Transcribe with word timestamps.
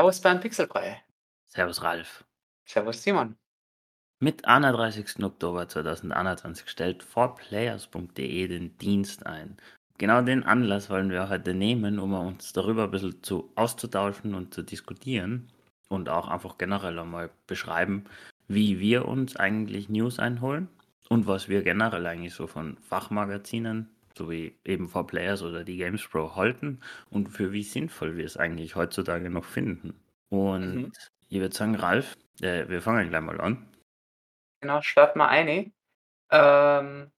Servus 0.00 0.20
beim 0.22 0.40
Pixelbrei. 0.40 1.02
Servus 1.46 1.82
Ralf. 1.82 2.24
Servus 2.64 3.02
Simon. 3.02 3.36
Mit 4.18 4.46
31. 4.46 5.22
Oktober 5.22 5.68
2021 5.68 6.70
stellt 6.70 7.04
4players.de 7.04 8.48
den 8.48 8.78
Dienst 8.78 9.26
ein. 9.26 9.58
Genau 9.98 10.22
den 10.22 10.42
Anlass 10.42 10.88
wollen 10.88 11.10
wir 11.10 11.28
heute 11.28 11.52
nehmen, 11.52 11.98
um 11.98 12.14
uns 12.14 12.54
darüber 12.54 12.84
ein 12.84 12.90
bisschen 12.90 13.22
zu 13.22 13.52
auszutauschen 13.56 14.34
und 14.34 14.54
zu 14.54 14.62
diskutieren 14.62 15.52
und 15.90 16.08
auch 16.08 16.28
einfach 16.28 16.56
generell 16.56 16.98
einmal 16.98 17.28
beschreiben, 17.46 18.06
wie 18.48 18.80
wir 18.80 19.06
uns 19.06 19.36
eigentlich 19.36 19.90
News 19.90 20.18
einholen 20.18 20.70
und 21.10 21.26
was 21.26 21.50
wir 21.50 21.62
generell 21.62 22.06
eigentlich 22.06 22.32
so 22.32 22.46
von 22.46 22.78
Fachmagazinen, 22.78 23.90
so 24.20 24.30
wie 24.30 24.58
eben 24.66 24.86
4Players 24.86 25.42
oder 25.42 25.64
die 25.64 25.78
Games 25.78 26.06
Pro 26.06 26.36
halten 26.36 26.80
und 27.10 27.28
für 27.30 27.52
wie 27.52 27.62
sinnvoll 27.62 28.18
wir 28.18 28.26
es 28.26 28.36
eigentlich 28.36 28.76
heutzutage 28.76 29.30
noch 29.30 29.44
finden. 29.46 29.98
Und 30.28 30.74
Mhm. 30.74 30.92
ich 31.30 31.40
würde 31.40 31.54
sagen, 31.54 31.74
Ralf, 31.74 32.18
äh, 32.42 32.68
wir 32.68 32.82
fangen 32.82 33.08
gleich 33.08 33.22
mal 33.22 33.40
an. 33.40 33.66
Genau, 34.60 34.82
starten 34.82 35.18
wir 35.18 35.28
eine. 35.28 35.72
Ähm, 36.30 37.10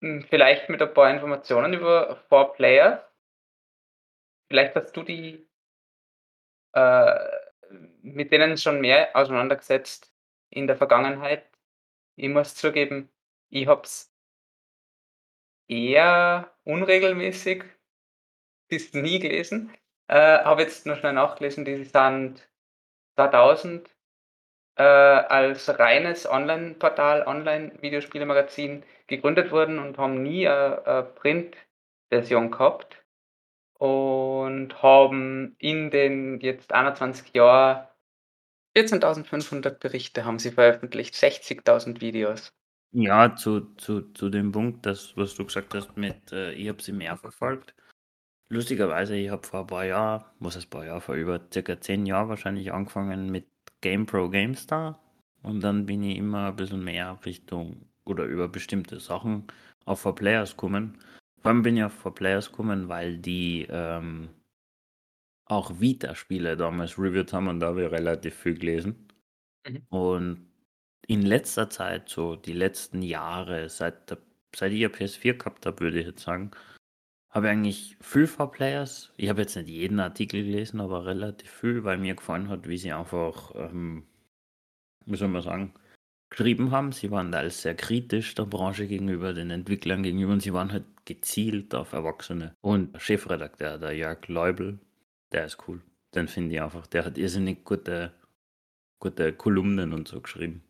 hm, 0.00 0.24
vielleicht 0.28 0.68
mit 0.68 0.82
ein 0.82 0.92
paar 0.92 1.08
Informationen 1.10 1.72
über 1.72 2.16
Four 2.28 2.52
Players. 2.54 3.00
Vielleicht 4.48 4.74
hast 4.74 4.96
du 4.96 5.04
die 5.04 5.46
äh, 6.72 7.14
mit 8.02 8.32
denen 8.32 8.56
schon 8.56 8.80
mehr 8.80 9.14
auseinandergesetzt 9.14 10.12
in 10.50 10.66
der 10.66 10.76
Vergangenheit. 10.76 11.48
Ich 12.16 12.28
muss 12.28 12.54
zugeben, 12.56 13.08
ich 13.50 13.66
habe 13.68 13.82
es 13.82 14.12
eher 15.68 16.52
unregelmäßig 16.64 17.64
bis 18.68 18.92
nie 18.94 19.18
gelesen. 19.18 19.72
Äh, 20.08 20.38
habe 20.44 20.62
jetzt 20.62 20.86
nur 20.86 20.96
schnell 20.96 21.12
nachgelesen, 21.12 21.64
die 21.64 21.84
sind 21.84 22.48
2000 23.16 23.94
äh, 24.76 24.82
als 24.82 25.78
reines 25.78 26.28
Online-Portal, 26.28 27.26
Online-Videospielemagazin 27.26 28.84
gegründet 29.06 29.50
wurden 29.50 29.78
und 29.78 29.98
haben 29.98 30.22
nie 30.22 30.48
eine, 30.48 30.86
eine 30.86 31.02
Print-Version 31.02 32.50
gehabt 32.50 33.04
und 33.74 34.82
haben 34.82 35.56
in 35.58 35.90
den 35.90 36.40
jetzt 36.40 36.72
21 36.72 37.34
Jahren 37.34 37.86
14.500 38.76 39.70
Berichte 39.70 40.24
haben 40.24 40.38
sie 40.38 40.52
veröffentlicht, 40.52 41.14
60.000 41.14 42.00
Videos. 42.00 42.54
Ja, 42.92 43.34
zu, 43.36 43.74
zu, 43.76 44.00
zu 44.12 44.30
dem 44.30 44.50
Punkt, 44.52 44.86
das, 44.86 45.14
was 45.16 45.34
du 45.34 45.44
gesagt 45.44 45.74
hast, 45.74 45.96
mit, 45.96 46.32
äh, 46.32 46.52
ich 46.52 46.68
habe 46.68 46.82
sie 46.82 46.92
mehr 46.92 47.16
verfolgt. 47.18 47.74
Lustigerweise, 48.50 49.16
ich 49.16 49.30
habe 49.30 49.46
vor 49.46 49.60
ein 49.62 49.66
paar 49.68 49.84
Jahren, 49.86 50.24
was 50.40 50.56
heißt 50.56 50.66
ein 50.68 50.70
paar 50.70 50.86
Jahre, 50.86 51.00
vor 51.02 51.16
über 51.16 51.40
circa 51.52 51.80
zehn 51.80 52.06
Jahren 52.06 52.28
wahrscheinlich 52.30 52.72
angefangen 52.72 53.30
mit 53.30 53.48
GamePro 53.82 54.30
GameStar 54.30 55.00
und 55.42 55.60
dann 55.62 55.86
bin 55.86 56.02
ich 56.02 56.18
immer 56.18 56.48
ein 56.48 56.56
bisschen 56.56 56.84
mehr 56.84 57.18
Richtung 57.26 57.86
oder 58.06 58.24
über 58.24 58.48
bestimmte 58.48 59.00
Sachen 59.00 59.46
auf 59.84 60.04
4Players 60.04 60.52
gekommen. 60.52 60.98
Vor 61.42 61.50
allem 61.52 61.62
bin 61.62 61.76
ich 61.76 61.84
auf 61.84 61.94
4Players 61.94 62.50
gekommen, 62.50 62.88
weil 62.88 63.18
die 63.18 63.66
ähm, 63.70 64.30
auch 65.46 65.80
Vita-Spiele 65.80 66.56
damals 66.56 66.98
reviewed 66.98 67.32
haben 67.32 67.48
und 67.48 67.60
da 67.60 67.68
habe 67.68 67.84
ich 67.84 67.90
relativ 67.90 68.34
viel 68.36 68.54
gelesen. 68.58 69.08
Mhm. 69.66 69.82
Und 69.90 70.47
in 71.08 71.22
letzter 71.22 71.70
Zeit, 71.70 72.08
so 72.10 72.36
die 72.36 72.52
letzten 72.52 73.02
Jahre, 73.02 73.68
seit, 73.70 74.10
der, 74.10 74.18
seit 74.54 74.72
ich 74.72 74.84
eine 74.84 74.94
PS4 74.94 75.38
gehabt 75.38 75.66
habe, 75.66 75.80
würde 75.80 76.00
ich 76.00 76.06
jetzt 76.06 76.22
sagen, 76.22 76.50
habe 77.30 77.46
ich 77.46 77.52
eigentlich 77.52 77.96
viel 78.00 78.26
4Players. 78.26 79.10
Ich 79.16 79.28
habe 79.30 79.40
jetzt 79.40 79.56
nicht 79.56 79.68
jeden 79.68 80.00
Artikel 80.00 80.44
gelesen, 80.44 80.80
aber 80.80 81.06
relativ 81.06 81.50
viel, 81.50 81.82
weil 81.84 81.96
mir 81.98 82.14
gefallen 82.14 82.50
hat, 82.50 82.68
wie 82.68 82.76
sie 82.76 82.92
einfach, 82.92 83.54
ähm, 83.54 84.06
wie 85.06 85.16
soll 85.16 85.28
man 85.28 85.42
sagen, 85.42 85.74
geschrieben 86.30 86.72
haben. 86.72 86.92
Sie 86.92 87.10
waren 87.10 87.32
da 87.32 87.38
als 87.38 87.62
sehr 87.62 87.74
kritisch 87.74 88.34
der 88.34 88.44
Branche 88.44 88.86
gegenüber, 88.86 89.32
den 89.32 89.50
Entwicklern 89.50 90.02
gegenüber 90.02 90.34
und 90.34 90.42
sie 90.42 90.52
waren 90.52 90.72
halt 90.72 90.84
gezielt 91.06 91.74
auf 91.74 91.94
Erwachsene. 91.94 92.54
Und 92.60 92.92
der 92.94 93.00
Chefredakteur, 93.00 93.78
der 93.78 93.96
Jörg 93.96 94.28
Leubel, 94.28 94.78
der 95.32 95.46
ist 95.46 95.58
cool. 95.68 95.80
Den 96.14 96.28
finde 96.28 96.54
ich 96.54 96.60
einfach, 96.60 96.86
der 96.86 97.06
hat 97.06 97.16
irrsinnig 97.16 97.64
gute, 97.64 98.12
gute 98.98 99.32
Kolumnen 99.32 99.94
und 99.94 100.08
so 100.08 100.20
geschrieben. 100.20 100.62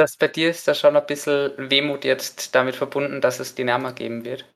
Das 0.00 0.16
bei 0.16 0.28
dir 0.28 0.48
ist 0.48 0.66
da 0.66 0.72
schon 0.72 0.96
ein 0.96 1.04
bisschen 1.04 1.52
Wehmut 1.58 2.06
jetzt 2.06 2.54
damit 2.54 2.74
verbunden, 2.74 3.20
dass 3.20 3.38
es 3.38 3.54
die 3.54 3.66
geben 3.66 4.24
wird. 4.24 4.50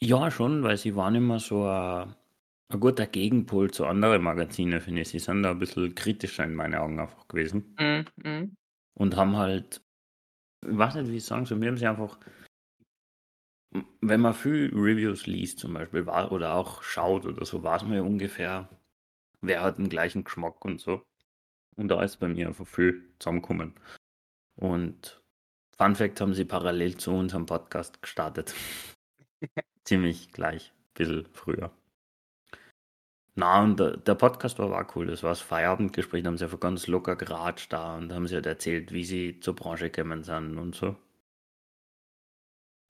Ja, 0.00 0.30
schon, 0.30 0.62
weil 0.62 0.78
sie 0.78 0.96
waren 0.96 1.14
immer 1.14 1.38
so 1.38 1.66
ein, 1.66 2.16
ein 2.68 2.80
guter 2.80 3.06
Gegenpol 3.06 3.70
zu 3.72 3.84
anderen 3.84 4.22
Magazinen, 4.22 4.80
finde 4.80 5.02
ich. 5.02 5.10
Sie 5.10 5.18
sind 5.18 5.42
da 5.42 5.50
ein 5.50 5.58
bisschen 5.58 5.94
kritischer 5.94 6.44
in 6.44 6.54
meinen 6.54 6.76
Augen 6.76 6.98
einfach 6.98 7.28
gewesen. 7.28 7.76
Mhm. 7.78 8.06
Mhm. 8.24 8.56
Und 8.94 9.16
haben 9.16 9.36
halt, 9.36 9.82
ich 10.66 10.78
weiß 10.78 10.94
nicht, 10.94 11.10
wie 11.10 11.16
ich 11.18 11.26
sagen 11.26 11.44
soll, 11.44 11.60
wir 11.60 11.68
haben 11.68 11.76
sie 11.76 11.86
einfach, 11.86 12.18
wenn 14.00 14.20
man 14.22 14.32
viel 14.32 14.70
Reviews 14.72 15.26
liest 15.26 15.58
zum 15.58 15.74
Beispiel 15.74 16.08
oder 16.08 16.54
auch 16.54 16.82
schaut 16.82 17.26
oder 17.26 17.44
so, 17.44 17.62
weiß 17.62 17.82
man 17.82 17.96
ja 17.96 18.00
ungefähr, 18.00 18.70
wer 19.42 19.60
hat 19.60 19.76
den 19.76 19.90
gleichen 19.90 20.24
Geschmack 20.24 20.64
und 20.64 20.80
so. 20.80 21.02
Und 21.76 21.88
da 21.88 22.02
ist 22.02 22.16
bei 22.16 22.28
mir 22.28 22.48
einfach 22.48 22.66
viel 22.66 23.12
zusammengekommen. 23.18 23.74
Und 24.56 25.22
Fun 25.76 25.94
Fact 25.96 26.20
haben 26.20 26.34
sie 26.34 26.44
parallel 26.44 26.96
zu 26.96 27.12
unserem 27.12 27.46
Podcast 27.46 28.02
gestartet. 28.02 28.54
Ziemlich 29.84 30.32
gleich, 30.32 30.72
ein 30.72 30.94
bisschen 30.94 31.26
früher. 31.32 31.72
Na, 33.34 33.62
und 33.62 33.80
der, 33.80 33.96
der 33.96 34.14
Podcast 34.14 34.58
war, 34.58 34.70
war 34.70 34.86
cool. 34.94 35.06
Das 35.06 35.22
war 35.22 35.30
das 35.30 35.40
Feierabendgespräch, 35.40 36.22
da 36.22 36.28
haben 36.28 36.36
sie 36.38 36.44
einfach 36.44 36.60
ganz 36.60 36.86
locker 36.86 37.16
geratscht 37.16 37.72
da 37.72 37.96
und 37.96 38.12
haben 38.12 38.26
sie 38.28 38.34
halt 38.34 38.46
erzählt, 38.46 38.92
wie 38.92 39.04
sie 39.04 39.40
zur 39.40 39.56
Branche 39.56 39.90
gekommen 39.90 40.22
sind 40.22 40.58
und 40.58 40.74
so. 40.74 40.96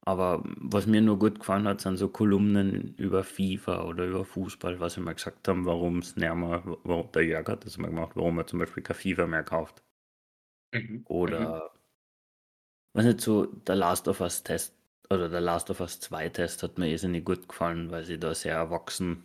Aber 0.04 0.42
was 0.44 0.86
mir 0.86 1.00
nur 1.00 1.18
gut 1.18 1.38
gefallen 1.38 1.68
hat, 1.68 1.80
sind 1.80 1.96
so 1.96 2.08
Kolumnen 2.08 2.94
über 2.96 3.22
FIFA 3.22 3.84
oder 3.84 4.04
über 4.04 4.24
Fußball, 4.24 4.80
was 4.80 4.94
sie 4.94 5.00
mal 5.00 5.14
gesagt 5.14 5.46
haben, 5.46 5.64
warum 5.64 5.98
es 5.98 6.16
näher 6.16 6.34
der 7.14 7.24
Jörg 7.24 7.48
hat 7.48 7.64
das 7.64 7.78
mal 7.78 7.88
gemacht, 7.88 8.16
warum 8.16 8.38
er 8.38 8.46
zum 8.48 8.58
Beispiel 8.58 8.82
kein 8.82 8.96
FIFA 8.96 9.26
mehr 9.28 9.44
kauft. 9.44 9.82
Mhm. 10.72 10.80
Mhm. 10.80 11.04
Oder, 11.06 11.72
weiß 12.94 13.04
nicht, 13.04 13.20
so 13.20 13.46
der 13.46 13.76
Last 13.76 14.08
of 14.08 14.20
Us 14.20 14.42
Test 14.42 14.74
oder 15.10 15.28
der 15.28 15.40
Last 15.40 15.68
of 15.70 15.80
Us 15.80 16.00
2 16.00 16.28
Test 16.30 16.62
hat 16.62 16.78
mir 16.78 16.88
irrsinnig 16.88 17.24
gut 17.24 17.48
gefallen, 17.48 17.90
weil 17.90 18.04
sie 18.04 18.18
da 18.18 18.34
sehr 18.34 18.54
erwachsen 18.54 19.24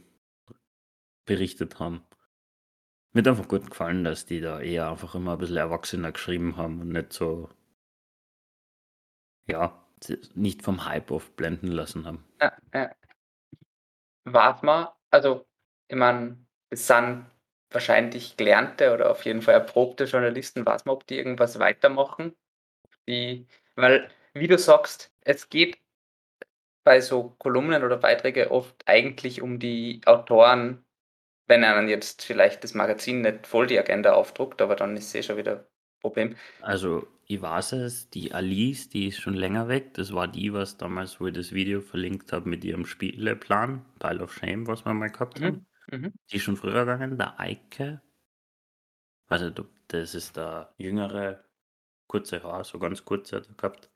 berichtet 1.26 1.80
haben. 1.80 2.04
Mir 3.14 3.22
hat 3.22 3.28
einfach 3.28 3.48
gut 3.48 3.70
gefallen, 3.70 4.04
dass 4.04 4.26
die 4.26 4.40
da 4.42 4.60
eher 4.62 4.90
einfach 4.90 5.16
immer 5.16 5.34
ein 5.34 5.38
bisschen 5.40 5.58
erwachsener 5.58 6.12
geschrieben 6.12 6.56
haben 6.58 6.80
und 6.82 6.90
nicht 6.90 7.12
so, 7.14 7.50
ja, 9.48 9.84
nicht 10.36 10.62
vom 10.62 10.86
Hype 10.86 11.12
oft 11.12 11.36
blenden 11.36 11.68
lassen 11.68 12.06
haben. 12.06 12.24
Ja, 12.42 12.54
ja. 12.74 12.92
Wart 14.26 14.62
mal, 14.64 14.94
also, 15.10 15.46
ich 15.88 15.96
meine, 15.96 16.38
es 16.70 16.86
sind 16.86 17.26
wahrscheinlich 17.72 18.38
gelernte 18.38 18.94
oder 18.94 19.12
auf 19.12 19.26
jeden 19.26 19.42
Fall 19.42 19.56
erprobte 19.56 20.06
Journalisten, 20.06 20.66
weiß 20.66 20.86
man, 20.86 20.96
ob 20.96 21.08
die 21.08 21.18
irgendwas 21.18 21.60
weitermachen. 21.60 22.36
Die, 23.08 23.48
weil, 23.76 24.10
wie 24.34 24.48
du 24.48 24.58
sagst, 24.58 25.12
es 25.22 25.50
geht 25.50 25.78
bei 26.84 27.02
so 27.02 27.36
Kolumnen 27.40 27.84
oder 27.84 27.98
Beiträge 27.98 28.52
oft 28.52 28.76
eigentlich 28.86 29.42
um 29.42 29.60
die 29.60 30.02
Autoren, 30.06 30.86
wenn 31.48 31.64
einem 31.64 31.90
jetzt 31.90 32.24
vielleicht 32.24 32.64
das 32.64 32.74
Magazin 32.74 33.22
nicht 33.22 33.48
voll 33.48 33.68
die 33.68 33.80
Agenda 33.80 34.14
aufdruckt, 34.14 34.62
aber 34.62 34.76
dann 34.76 34.96
ist 34.96 35.08
es 35.08 35.16
eh 35.16 35.24
schon 35.24 35.38
wieder 35.38 35.52
ein 35.58 35.66
Problem. 36.02 36.36
Also, 36.62 37.08
ich 37.26 37.42
weiß 37.42 37.74
es, 37.74 38.10
die 38.10 38.34
Alice, 38.34 38.90
die 38.90 39.08
ist 39.08 39.20
schon 39.20 39.34
länger 39.34 39.68
weg. 39.68 39.94
Das 39.96 40.14
war 40.14 40.30
die, 40.30 40.54
was 40.54 40.78
damals, 40.78 41.20
wo 41.20 41.28
ich 41.28 41.34
das 41.34 41.52
Video 41.52 41.82
verlinkt 41.82 42.32
habe 42.32 42.48
mit 42.48 42.64
ihrem 42.64 42.86
Spieleplan, 42.86 43.86
Pile 44.00 44.24
of 44.24 44.34
Shame, 44.34 44.66
was 44.68 44.86
wir 44.86 44.94
mal 44.94 45.10
gehabt 45.10 45.42
haben. 45.42 45.56
Mhm. 45.58 45.66
Mhm. 45.92 46.14
Die 46.30 46.36
ist 46.36 46.44
schon 46.44 46.58
früher 46.58 46.86
gegangen, 46.86 47.18
der 47.18 47.40
Eike. 47.40 48.02
Ob 49.30 49.70
das 49.90 50.16
ist 50.16 50.38
der 50.38 50.74
jüngere, 50.78 51.44
kurze 52.08 52.44
Haar, 52.44 52.64
so 52.64 52.80
ganz 52.80 53.04
kurz 53.04 53.32
hat 53.34 53.48
er 53.48 53.56
gehabt. 53.56 53.90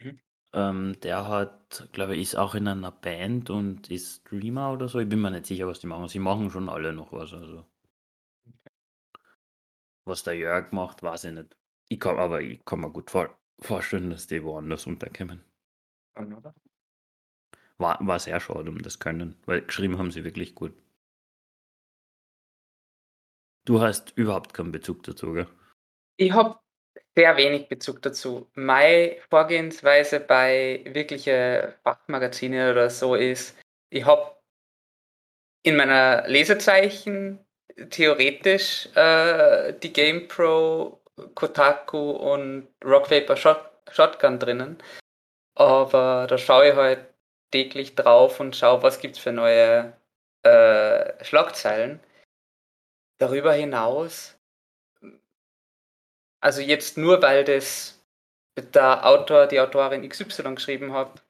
Mhm. 0.00 0.20
Ähm, 0.54 1.00
der 1.00 1.26
hat, 1.28 1.88
glaube 1.92 2.14
ich, 2.14 2.22
ist 2.22 2.36
auch 2.36 2.54
in 2.54 2.68
einer 2.68 2.92
Band 2.92 3.50
und 3.50 3.90
ist 3.90 4.20
Streamer 4.20 4.72
oder 4.72 4.88
so. 4.88 4.98
Ich 4.98 5.08
bin 5.08 5.20
mir 5.20 5.30
nicht 5.30 5.46
sicher, 5.46 5.66
was 5.66 5.80
die 5.80 5.86
machen. 5.86 6.08
Sie 6.08 6.18
machen 6.18 6.50
schon 6.50 6.68
alle 6.68 6.92
noch 6.92 7.12
was. 7.12 7.32
Also. 7.32 7.64
Was 10.04 10.24
der 10.24 10.34
Jörg 10.34 10.72
macht, 10.72 11.02
weiß 11.02 11.24
ich 11.24 11.32
nicht. 11.32 11.56
Ich 11.88 12.00
kann, 12.00 12.18
aber 12.18 12.40
ich 12.40 12.64
kann 12.64 12.80
mir 12.80 12.90
gut 12.90 13.10
vor, 13.10 13.38
vorstellen, 13.60 14.10
dass 14.10 14.26
die 14.26 14.42
woanders 14.42 14.86
unterkommen. 14.86 15.44
War, 17.78 18.06
war 18.06 18.18
sehr 18.18 18.40
schade 18.40 18.70
um 18.70 18.82
das 18.82 18.98
Können, 18.98 19.36
weil 19.46 19.62
geschrieben 19.62 19.98
haben 19.98 20.10
sie 20.10 20.24
wirklich 20.24 20.54
gut. 20.54 20.74
Du 23.64 23.80
hast 23.80 24.12
überhaupt 24.16 24.54
keinen 24.54 24.72
Bezug 24.72 25.02
dazu, 25.04 25.32
gell? 25.32 25.46
Ich 26.16 26.32
habe 26.32 26.58
sehr 27.14 27.36
wenig 27.36 27.68
Bezug 27.68 28.02
dazu. 28.02 28.50
Meine 28.54 29.16
Vorgehensweise 29.28 30.20
bei 30.20 30.82
wirkliche 30.84 31.74
Fachmagazine 31.84 32.72
oder 32.72 32.90
so 32.90 33.14
ist, 33.14 33.56
ich 33.90 34.04
habe 34.04 34.36
in 35.62 35.76
meiner 35.76 36.26
Lesezeichen 36.26 37.38
theoretisch 37.90 38.88
äh, 38.96 39.74
die 39.74 39.92
GamePro, 39.92 41.00
Kotaku 41.34 42.10
und 42.10 42.68
Rockpaper 42.84 43.36
Shot 43.36 43.60
Shotgun 43.90 44.38
drinnen. 44.38 44.78
Aber 45.54 46.26
da 46.28 46.38
schaue 46.38 46.70
ich 46.70 46.74
halt 46.74 47.06
täglich 47.50 47.94
drauf 47.94 48.40
und 48.40 48.56
schaue, 48.56 48.82
was 48.82 49.00
gibt 49.00 49.16
es 49.16 49.22
für 49.22 49.32
neue 49.32 49.92
äh, 50.42 51.24
Schlagzeilen. 51.24 52.00
Darüber 53.18 53.52
hinaus, 53.52 54.36
also 56.40 56.60
jetzt 56.60 56.98
nur 56.98 57.22
weil 57.22 57.44
das 57.44 57.98
der 58.56 59.06
Autor, 59.06 59.46
die 59.46 59.60
Autorin 59.60 60.06
XY 60.06 60.54
geschrieben 60.54 60.92
hat, 60.92 61.22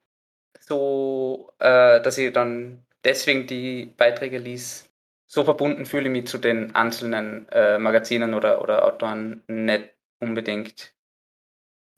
so, 0.60 1.52
äh, 1.58 2.00
dass 2.00 2.18
ich 2.18 2.32
dann 2.32 2.84
deswegen 3.04 3.46
die 3.46 3.86
Beiträge 3.96 4.38
liest, 4.38 4.90
so 5.26 5.44
verbunden 5.44 5.86
fühle 5.86 6.06
ich 6.06 6.10
mich 6.10 6.26
zu 6.26 6.38
den 6.38 6.74
einzelnen 6.74 7.48
äh, 7.50 7.78
Magazinen 7.78 8.34
oder, 8.34 8.60
oder 8.60 8.84
Autoren 8.84 9.42
nicht 9.46 9.90
unbedingt. 10.20 10.92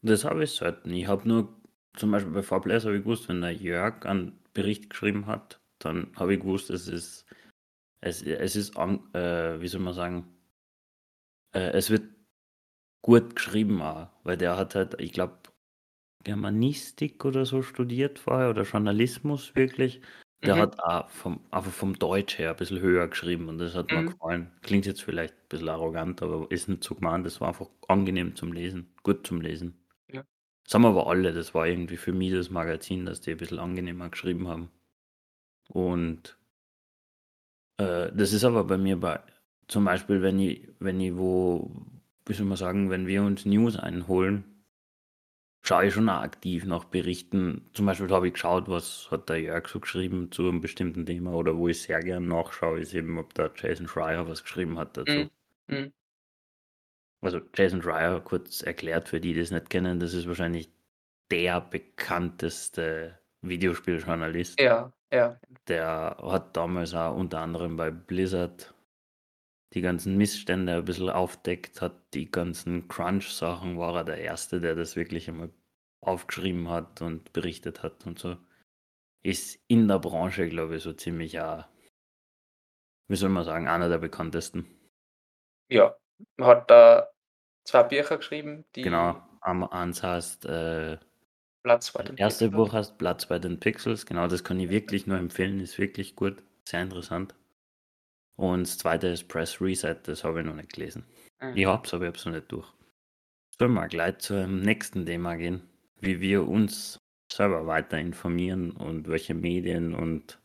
Das 0.03 0.25
habe 0.25 0.45
ich 0.45 0.53
selten. 0.53 0.93
Ich 0.93 1.07
habe 1.07 1.27
nur, 1.27 1.49
zum 1.97 2.11
Beispiel 2.11 2.33
bei 2.33 2.41
ich 2.41 2.83
gewusst, 3.03 3.29
wenn 3.29 3.41
der 3.41 3.53
Jörg 3.53 4.05
einen 4.05 4.39
Bericht 4.53 4.91
geschrieben 4.91 5.27
hat, 5.27 5.61
dann 5.79 6.13
habe 6.17 6.35
ich 6.35 6.41
gewusst, 6.41 6.71
es 6.71 6.89
ist, 6.89 7.24
es, 8.05 8.23
es 8.23 8.55
ist, 8.55 8.77
äh, 8.77 9.61
wie 9.61 9.69
soll 9.69 9.81
man 9.81 9.95
sagen, 9.95 10.27
äh, 11.55 11.71
es 11.71 11.89
wird 11.89 12.05
gut 13.01 13.35
geschrieben 13.35 13.81
auch, 13.81 14.09
weil 14.25 14.37
der 14.37 14.57
hat 14.59 14.75
halt, 14.75 15.01
ich 15.01 15.13
glaube, 15.13 15.39
Germanistik 16.23 17.25
oder 17.25 17.47
so 17.47 17.63
studiert 17.63 18.19
vorher 18.19 18.51
oder 18.51 18.63
Journalismus 18.63 19.55
wirklich. 19.55 20.01
Der 20.43 20.57
mhm. 20.57 20.61
hat 20.61 20.81
auch 20.81 21.09
vom, 21.09 21.41
einfach 21.51 21.73
vom 21.73 21.99
Deutsch 21.99 22.39
her 22.39 22.51
ein 22.51 22.57
bisschen 22.57 22.81
höher 22.81 23.09
geschrieben 23.09 23.49
und 23.49 23.57
das 23.59 23.75
hat 23.75 23.91
mhm. 23.91 23.97
mir 23.97 24.05
gefallen. 24.11 24.53
Klingt 24.61 24.85
jetzt 24.85 25.03
vielleicht 25.03 25.35
ein 25.35 25.49
bisschen 25.49 25.69
arrogant, 25.71 26.23
aber 26.23 26.47
ist 26.51 26.69
nicht 26.69 26.85
so 26.85 26.95
gemeint. 26.95 27.25
Das 27.25 27.41
war 27.41 27.49
einfach 27.49 27.71
angenehm 27.89 28.37
zum 28.37 28.53
Lesen, 28.53 28.93
gut 29.03 29.27
zum 29.27 29.41
Lesen. 29.41 29.79
Ja. 30.13 30.25
Das 30.65 30.75
haben 30.75 30.85
aber 30.85 31.07
alle. 31.07 31.33
Das 31.33 31.55
war 31.55 31.67
irgendwie 31.67 31.97
für 31.97 32.13
mich 32.13 32.33
das 32.33 32.51
Magazin, 32.51 33.07
dass 33.07 33.23
die 33.23 33.31
ein 33.31 33.39
bisschen 33.39 33.59
angenehmer 33.59 34.11
geschrieben 34.11 34.49
haben. 34.49 34.71
Und 35.69 36.37
äh, 37.79 38.11
das 38.13 38.33
ist 38.33 38.45
aber 38.45 38.65
bei 38.65 38.79
mir 38.79 38.99
bei, 38.99 39.21
zum 39.69 39.85
Beispiel, 39.85 40.23
wenn 40.23 40.39
ich, 40.39 40.69
wenn 40.79 41.01
ich 41.01 41.17
wo, 41.17 41.71
wie 42.27 42.35
soll 42.35 42.47
man 42.47 42.57
sagen, 42.57 42.91
wenn 42.91 43.07
wir 43.07 43.23
uns 43.23 43.45
News 43.45 43.77
einholen, 43.77 44.45
schaue 45.63 45.87
ich 45.87 45.95
schon 45.95 46.09
auch 46.09 46.21
aktiv 46.21 46.65
nach 46.67 46.85
Berichten. 46.85 47.67
Zum 47.73 47.87
Beispiel 47.87 48.11
habe 48.11 48.29
ich 48.29 48.35
geschaut, 48.35 48.69
was 48.69 49.11
hat 49.11 49.29
der 49.29 49.41
Jörg 49.41 49.67
so 49.69 49.81
geschrieben 49.81 50.31
zu 50.31 50.49
einem 50.49 50.61
bestimmten 50.61 51.07
Thema 51.07 51.33
oder 51.33 51.57
wo 51.57 51.69
ich 51.69 51.83
sehr 51.83 52.01
gern 52.01 52.29
nachschaue, 52.29 52.81
ist 52.81 52.95
eben, 52.95 53.19
ob 53.19 53.33
der 53.35 53.51
Jason 53.57 53.89
Schreier 53.89 54.29
was 54.29 54.43
geschrieben 54.43 54.79
hat 54.79 54.97
dazu. 54.97 55.31
Mhm. 55.69 55.93
Also 57.23 57.41
Jason 57.55 57.83
Schreier, 57.83 58.21
kurz 58.21 58.61
erklärt 58.61 59.09
für 59.09 59.19
die, 59.19 59.33
die 59.33 59.41
das 59.41 59.51
nicht 59.51 59.71
kennen, 59.71 59.99
das 59.99 60.13
ist 60.13 60.29
wahrscheinlich 60.29 60.71
der 61.31 61.63
bekannteste 61.63 63.19
Videospieljournalist. 63.41 64.61
Ja, 64.61 64.93
ja. 65.15 65.41
Der 65.69 66.17
hat 66.21 66.57
damals 66.57 66.95
auch 66.95 67.17
unter 67.17 67.41
anderem 67.41 67.77
bei 67.77 67.91
Blizzard 67.91 68.75
die 69.75 69.81
ganzen 69.81 70.17
Missstände 70.17 70.77
ein 70.77 70.85
bisschen 70.85 71.11
aufdeckt 71.11 71.81
hat, 71.81 71.95
die 72.15 72.31
ganzen 72.31 72.87
Crunch-Sachen, 72.89 73.79
war 73.79 73.97
er 73.97 74.05
der 74.05 74.19
Erste, 74.19 74.61
der 74.61 74.75
das 74.75 74.95
wirklich 74.95 75.29
einmal 75.29 75.51
aufgeschrieben 76.01 76.69
hat 76.69 77.03
und 77.03 77.33
berichtet 77.33 77.83
hat 77.83 78.07
und 78.07 78.19
so. 78.19 78.37
Ist 79.23 79.59
in 79.69 79.89
der 79.89 79.99
Branche, 79.99 80.49
glaube 80.49 80.77
ich, 80.77 80.83
so 80.83 80.93
ziemlich 80.93 81.41
auch, 81.41 81.65
wie 83.09 83.17
soll 83.17 83.31
man 83.31 83.45
sagen, 83.45 83.69
einer 83.69 83.89
der 83.89 83.99
bekanntesten. 83.99 84.67
Ja, 85.69 85.97
hat 86.41 86.71
da 86.71 87.09
zwei 87.65 87.83
Bücher 87.83 88.19
geschrieben, 88.19 88.65
die. 88.77 88.83
Genau, 88.83 89.21
eins 89.41 90.03
heißt 90.03 90.45
äh, 90.45 90.99
Platz 91.65 91.91
bei 91.93 92.03
den 92.03 92.17
erste 92.19 92.45
Pixels. 92.45 92.57
Buch 92.57 92.73
heißt 92.75 92.99
Platz 92.99 93.27
bei 93.27 93.39
den 93.39 93.59
Pixels, 93.59 94.05
genau, 94.05 94.29
das 94.29 94.45
kann 94.45 94.61
ich 94.61 94.69
wirklich 94.69 95.07
nur 95.07 95.19
empfehlen, 95.19 95.61
ist 95.61 95.79
wirklich 95.79 96.15
gut, 96.15 96.43
sehr 96.69 96.83
interessant. 96.83 97.35
Und 98.37 98.63
das 98.63 98.79
zweite 98.79 99.09
ist 99.09 99.29
Press 99.29 99.61
Reset, 99.61 99.97
das 100.05 100.25
habe 100.25 100.41
ich 100.41 100.47
noch 100.47 100.55
nicht 100.55 100.75
gelesen. 100.75 101.07
Mhm. 101.41 101.57
Ich 101.57 101.67
habe 101.67 101.87
es, 101.87 101.95
aber 101.95 102.05
ich 102.05 102.09
habe 102.09 102.19
es 102.19 102.25
noch 102.27 102.33
nicht 102.33 102.53
durch. 102.53 102.71
Sollen 103.59 103.73
wir 103.73 103.89
gleich 103.89 104.19
zum 104.19 104.61
nächsten 104.61 105.07
Thema 105.07 105.37
gehen, 105.37 105.63
wie 106.01 106.21
wir 106.21 106.47
uns 106.47 106.99
selber 107.33 107.67
weiter 107.67 107.99
informieren 107.99 108.73
und 108.73 109.09
welche 109.09 109.35
Medien 109.35 109.95
und 109.95 110.39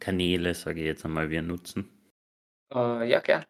Kanäle, 0.00 0.54
sage 0.54 0.80
ich 0.80 0.86
jetzt 0.86 1.04
einmal, 1.04 1.30
wir 1.30 1.42
nutzen? 1.42 1.88
Uh, 2.74 3.02
ja, 3.02 3.20
gern. 3.20 3.44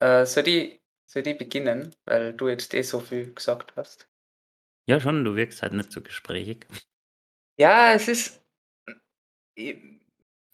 Uh, 0.00 0.24
soll, 0.24 0.46
ich, 0.46 0.80
soll 1.06 1.26
ich 1.26 1.36
beginnen, 1.36 1.94
weil 2.04 2.32
du 2.32 2.48
jetzt 2.48 2.74
eh 2.74 2.82
so 2.82 3.00
viel 3.00 3.34
gesagt 3.34 3.74
hast? 3.76 4.08
Ja, 4.88 4.98
schon, 5.00 5.22
du 5.22 5.36
wirkst 5.36 5.60
halt 5.62 5.74
nicht 5.74 5.92
so 5.92 6.00
gesprächig. 6.00 6.66
Ja, 7.58 7.92
es 7.92 8.08
ist. 8.08 8.42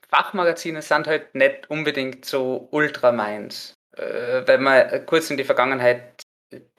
Fachmagazine 0.08 0.82
sind 0.82 1.06
halt 1.06 1.34
nicht 1.34 1.70
unbedingt 1.70 2.24
so 2.24 2.68
ultra 2.72 3.12
meins. 3.12 3.74
Äh, 3.96 4.42
wenn 4.46 4.62
wir 4.62 5.00
kurz 5.06 5.30
in 5.30 5.36
die 5.36 5.44
Vergangenheit 5.44 6.22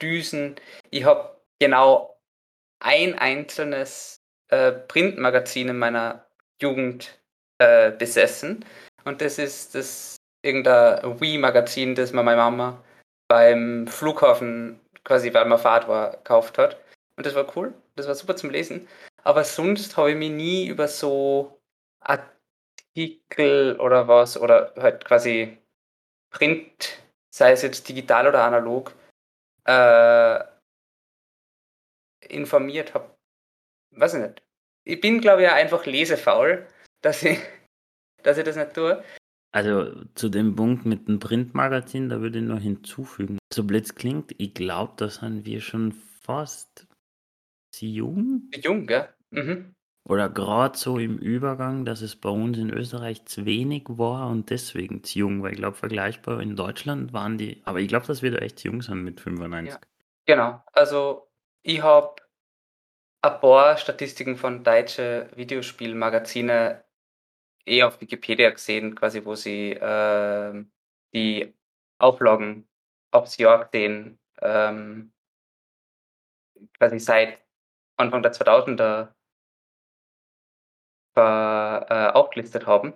düsen, 0.02 0.56
ich 0.90 1.04
habe 1.04 1.40
genau 1.58 2.20
ein 2.80 3.18
einzelnes 3.18 4.20
äh, 4.48 4.72
Printmagazin 4.72 5.68
in 5.68 5.78
meiner 5.78 6.26
Jugend 6.60 7.20
äh, 7.58 7.90
besessen 7.90 8.64
und 9.04 9.20
das 9.20 9.38
ist 9.38 9.74
das 9.74 10.16
irgendein 10.42 11.20
Wii-Magazin, 11.20 11.94
das 11.94 12.12
mir 12.12 12.22
meine 12.22 12.36
Mama 12.36 12.82
beim 13.28 13.86
Flughafen 13.86 14.80
quasi, 15.04 15.32
weil 15.32 15.46
man 15.46 15.58
Fahrt 15.58 15.88
war, 15.88 16.12
gekauft 16.12 16.58
hat. 16.58 16.76
Und 17.16 17.24
das 17.24 17.34
war 17.34 17.56
cool, 17.56 17.74
das 17.94 18.06
war 18.06 18.14
super 18.14 18.36
zum 18.36 18.50
Lesen. 18.50 18.86
Aber 19.22 19.44
sonst 19.44 19.96
habe 19.96 20.12
ich 20.12 20.16
mich 20.16 20.30
nie 20.30 20.66
über 20.66 20.86
so 20.86 21.60
Artikel 22.00 23.78
oder 23.80 24.06
was 24.06 24.38
oder 24.38 24.72
halt 24.76 25.04
quasi 25.04 25.58
Print, 26.30 27.02
sei 27.34 27.52
es 27.52 27.62
jetzt 27.62 27.88
digital 27.88 28.28
oder 28.28 28.44
analog, 28.44 28.94
äh, 29.64 30.44
informiert 32.28 32.94
habe. 32.94 33.10
Weiß 33.92 34.14
ich 34.14 34.20
nicht. 34.20 34.42
Ich 34.84 35.00
bin, 35.00 35.20
glaube 35.20 35.42
ich, 35.42 35.50
einfach 35.50 35.86
lesefaul, 35.86 36.66
dass 37.02 37.22
ich, 37.22 37.38
dass 38.22 38.38
ich 38.38 38.44
das 38.44 38.56
nicht 38.56 38.74
tue. 38.74 39.02
Also 39.52 40.04
zu 40.14 40.28
dem 40.28 40.54
Punkt 40.54 40.84
mit 40.84 41.08
dem 41.08 41.18
Printmagazin, 41.18 42.10
da 42.10 42.20
würde 42.20 42.40
ich 42.40 42.44
noch 42.44 42.60
hinzufügen. 42.60 43.38
So 43.52 43.64
blöd 43.64 43.96
klingt, 43.96 44.34
ich 44.38 44.52
glaube, 44.52 44.92
da 44.98 45.08
sind 45.08 45.46
wir 45.46 45.62
schon 45.62 45.92
fast 46.20 46.86
jung. 47.84 48.50
Jung, 48.54 48.86
gell? 48.86 49.08
Mhm. 49.30 49.74
Oder 50.08 50.28
gerade 50.28 50.78
so 50.78 50.98
im 50.98 51.18
Übergang, 51.18 51.84
dass 51.84 52.00
es 52.00 52.14
bei 52.14 52.28
uns 52.28 52.56
in 52.58 52.70
Österreich 52.70 53.24
zu 53.24 53.44
wenig 53.44 53.84
war 53.88 54.30
und 54.30 54.50
deswegen 54.50 55.02
zu 55.02 55.18
jung, 55.18 55.42
weil 55.42 55.52
ich 55.52 55.58
glaube, 55.58 55.76
vergleichbar 55.76 56.40
in 56.40 56.54
Deutschland 56.54 57.12
waren 57.12 57.38
die, 57.38 57.60
aber 57.64 57.80
ich 57.80 57.88
glaube, 57.88 58.06
dass 58.06 58.22
wir 58.22 58.30
da 58.30 58.38
echt 58.38 58.62
jung 58.62 58.82
sind 58.82 59.02
mit 59.02 59.20
95. 59.20 59.74
Ja. 59.74 59.80
Genau, 60.26 60.62
also 60.72 61.28
ich 61.62 61.82
habe 61.82 62.14
ein 63.22 63.40
paar 63.40 63.76
Statistiken 63.78 64.36
von 64.36 64.62
deutschen 64.62 65.26
Videospielmagazine 65.36 66.84
eh 67.66 67.82
auf 67.82 68.00
Wikipedia 68.00 68.50
gesehen, 68.50 68.94
quasi 68.94 69.24
wo 69.24 69.34
sie 69.34 69.72
äh, 69.72 70.64
die 71.12 71.52
Auflagen 71.98 72.68
aufs 73.10 73.38
Jahr 73.38 73.64
gesehen, 73.64 74.20
ähm, 74.40 75.12
quasi 76.78 77.00
seit 77.00 77.45
Anfang 77.96 78.22
der 78.22 78.32
2000er 78.32 79.08
äh, 81.16 82.08
aufgelistet 82.12 82.66
haben. 82.66 82.94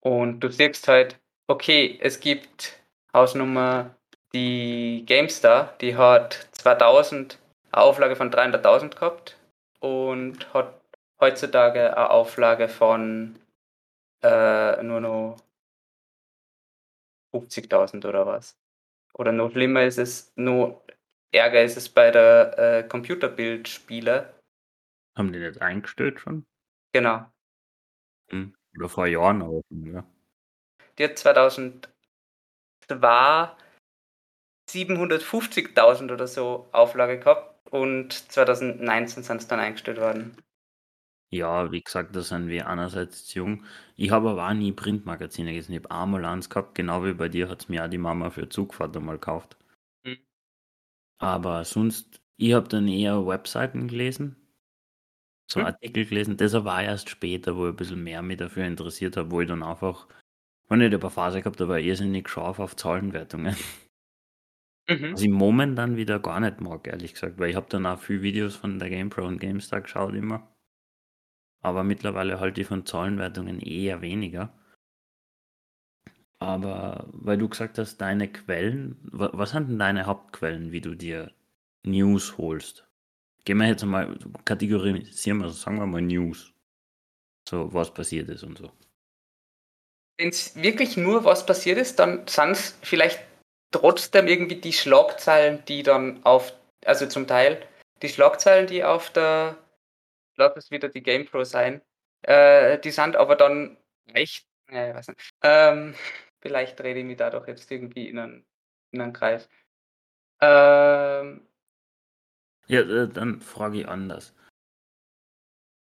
Und 0.00 0.40
du 0.40 0.50
siehst 0.50 0.88
halt, 0.88 1.20
okay, 1.46 1.98
es 2.00 2.20
gibt 2.20 2.80
Hausnummer 3.12 3.94
die 4.32 5.04
GameStar, 5.06 5.76
die 5.80 5.96
hat 5.96 6.48
2000 6.52 7.38
eine 7.72 7.82
Auflage 7.82 8.16
von 8.16 8.30
300.000 8.30 8.94
gehabt 8.94 9.38
und 9.80 10.52
hat 10.54 10.80
heutzutage 11.20 11.96
eine 11.96 12.10
Auflage 12.10 12.68
von 12.68 13.38
äh, 14.22 14.82
nur 14.82 15.00
noch 15.00 15.36
50.000 17.32 18.06
oder 18.06 18.26
was. 18.26 18.58
Oder 19.14 19.32
noch 19.32 19.50
schlimmer 19.50 19.82
ist 19.82 19.98
es, 19.98 20.32
noch 20.36 20.82
ärger 21.32 21.62
ist 21.62 21.76
es 21.76 21.88
bei 21.88 22.10
der 22.10 22.58
äh, 22.58 22.82
Computerbildspiele. 22.88 24.34
Haben 25.16 25.32
die 25.32 25.40
das 25.40 25.58
eingestellt 25.58 26.20
schon? 26.20 26.46
Genau. 26.92 27.26
Mhm. 28.30 28.54
Oder 28.76 28.88
vor 28.88 29.06
Jahren 29.06 29.42
auch 29.42 29.62
schon, 29.68 29.86
ja. 29.86 30.04
Die 30.98 31.04
hat 31.04 31.18
2002 31.18 31.88
750.000 34.70 36.12
oder 36.12 36.26
so 36.26 36.68
Auflage 36.72 37.18
gehabt 37.18 37.72
und 37.72 38.12
2019 38.12 39.22
sind 39.22 39.40
es 39.40 39.48
dann 39.48 39.60
eingestellt 39.60 39.98
worden. 39.98 40.36
Ja, 41.30 41.70
wie 41.70 41.82
gesagt, 41.82 42.16
da 42.16 42.22
sind 42.22 42.48
wir 42.48 42.66
einerseits 42.68 43.34
jung. 43.34 43.64
Ich 43.96 44.10
habe 44.10 44.30
aber 44.30 44.48
auch 44.48 44.54
nie 44.54 44.72
Printmagazine 44.72 45.50
gelesen. 45.50 45.72
Ich 45.72 45.84
habe 45.84 45.90
einmal 45.90 46.24
eins 46.24 46.48
gehabt, 46.48 46.74
genau 46.74 47.04
wie 47.04 47.12
bei 47.12 47.28
dir 47.28 47.48
hat 47.48 47.60
es 47.62 47.68
mir 47.68 47.84
auch 47.84 47.90
die 47.90 47.98
Mama 47.98 48.30
für 48.30 48.48
Zugfahrt 48.48 48.96
einmal 48.96 49.16
gekauft. 49.16 49.56
Aber 51.20 51.64
sonst, 51.64 52.20
ich 52.36 52.54
habe 52.54 52.66
dann 52.68 52.88
eher 52.88 53.24
Webseiten 53.24 53.86
gelesen, 53.86 54.34
so 55.50 55.60
Hm. 55.60 55.66
Artikel 55.66 56.04
gelesen. 56.06 56.36
Das 56.36 56.52
war 56.64 56.82
erst 56.82 57.08
später, 57.10 57.56
wo 57.56 57.66
ich 57.66 57.72
ein 57.72 57.76
bisschen 57.76 58.02
mehr 58.02 58.22
mich 58.22 58.36
dafür 58.38 58.64
interessiert 58.66 59.16
habe, 59.16 59.30
wo 59.30 59.40
ich 59.40 59.48
dann 59.48 59.62
einfach, 59.62 60.08
wenn 60.68 60.80
ich 60.80 60.94
eine 60.94 61.10
Phase 61.10 61.40
gehabt 61.42 61.60
habe, 61.60 61.70
war 61.70 61.78
irrsinnig 61.80 62.28
scharf 62.28 62.58
auf 62.60 62.76
Zahlenwertungen. 62.76 63.56
Mhm. 64.88 65.14
Was 65.14 65.20
ich 65.20 65.28
momentan 65.28 65.96
wieder 65.98 66.18
gar 66.18 66.40
nicht 66.40 66.62
mag, 66.62 66.86
ehrlich 66.86 67.12
gesagt, 67.12 67.38
weil 67.38 67.50
ich 67.50 67.56
habe 67.56 67.68
dann 67.68 67.84
auch 67.84 68.00
viele 68.00 68.22
Videos 68.22 68.56
von 68.56 68.78
der 68.78 68.88
GamePro 68.88 69.26
und 69.26 69.38
GameStar 69.38 69.82
geschaut 69.82 70.14
immer. 70.14 70.48
Aber 71.62 71.84
mittlerweile 71.84 72.40
halte 72.40 72.62
ich 72.62 72.66
von 72.66 72.84
Zahlenwertungen 72.84 73.60
eher 73.60 74.00
weniger. 74.00 74.57
Aber 76.40 77.08
weil 77.12 77.36
du 77.38 77.48
gesagt 77.48 77.78
hast, 77.78 77.98
deine 77.98 78.30
Quellen, 78.30 78.96
wa- 79.02 79.30
was 79.32 79.50
sind 79.50 79.68
denn 79.68 79.78
deine 79.78 80.06
Hauptquellen, 80.06 80.70
wie 80.72 80.80
du 80.80 80.94
dir 80.94 81.32
News 81.84 82.38
holst? 82.38 82.86
Gehen 83.44 83.58
wir 83.58 83.66
jetzt 83.66 83.84
mal, 83.84 84.16
kategorisieren 84.44 85.38
wir, 85.38 85.50
sagen 85.50 85.78
wir 85.78 85.86
mal 85.86 86.02
News. 86.02 86.52
So, 87.48 87.72
was 87.72 87.92
passiert 87.92 88.28
ist 88.28 88.44
und 88.44 88.58
so. 88.58 88.70
Wenn 90.18 90.28
es 90.28 90.54
wirklich 90.56 90.96
nur 90.96 91.24
was 91.24 91.46
passiert 91.46 91.78
ist, 91.78 91.98
dann 91.98 92.26
sind 92.28 92.50
es 92.52 92.78
vielleicht 92.82 93.20
trotzdem 93.70 94.26
irgendwie 94.26 94.56
die 94.56 94.72
Schlagzeilen, 94.72 95.64
die 95.66 95.82
dann 95.82 96.24
auf, 96.24 96.52
also 96.84 97.06
zum 97.06 97.26
Teil 97.26 97.66
die 98.02 98.08
Schlagzeilen, 98.08 98.66
die 98.66 98.84
auf 98.84 99.10
der, 99.10 99.56
lass 100.36 100.56
es 100.56 100.70
wieder 100.70 100.88
die 100.88 101.02
GamePro 101.02 101.44
sein, 101.44 101.82
äh, 102.22 102.78
die 102.78 102.90
sind 102.90 103.16
aber 103.16 103.36
dann 103.36 103.76
echt, 104.12 104.46
äh, 104.68 104.94
weiß 104.94 105.08
nicht, 105.08 105.30
ähm, 105.42 105.94
vielleicht 106.40 106.80
rede 106.80 107.00
ich 107.00 107.06
mich 107.06 107.16
dadurch 107.16 107.48
jetzt 107.48 107.70
irgendwie 107.70 108.08
in 108.08 108.18
einen, 108.18 108.44
in 108.92 109.00
einen 109.00 109.12
Kreis. 109.12 109.48
Ähm, 110.40 111.46
Ja, 112.68 112.80
äh, 112.80 113.08
dann 113.08 113.40
frage 113.40 113.80
ich 113.80 113.88
anders. 113.88 114.34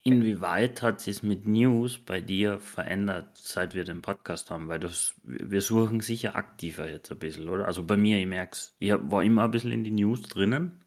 Inwieweit 0.04 0.82
hat 0.82 1.00
sich 1.00 1.22
mit 1.22 1.46
News 1.46 2.00
bei 2.00 2.22
dir 2.22 2.60
verändert, 2.60 3.38
seit 3.38 3.76
wir 3.76 3.84
den 3.84 4.02
Podcast 4.02 4.50
haben? 4.50 4.68
Weil 4.68 4.80
das, 4.80 5.14
wir 5.24 5.62
suchen 5.62 6.00
sicher 6.00 6.36
aktiver 6.36 6.90
jetzt 6.90 7.12
ein 7.12 7.20
bisschen, 7.20 7.48
oder? 7.50 7.68
Also 7.68 7.84
bei 7.84 7.98
mir, 7.98 8.18
ich 8.20 8.26
merke 8.26 8.54
es. 8.54 8.76
Ich 8.80 8.92
war 8.92 9.24
immer 9.24 9.44
ein 9.44 9.52
bisschen 9.52 9.72
in 9.72 9.84
die 9.84 9.92
News 9.92 10.24
drinnen. 10.24 10.84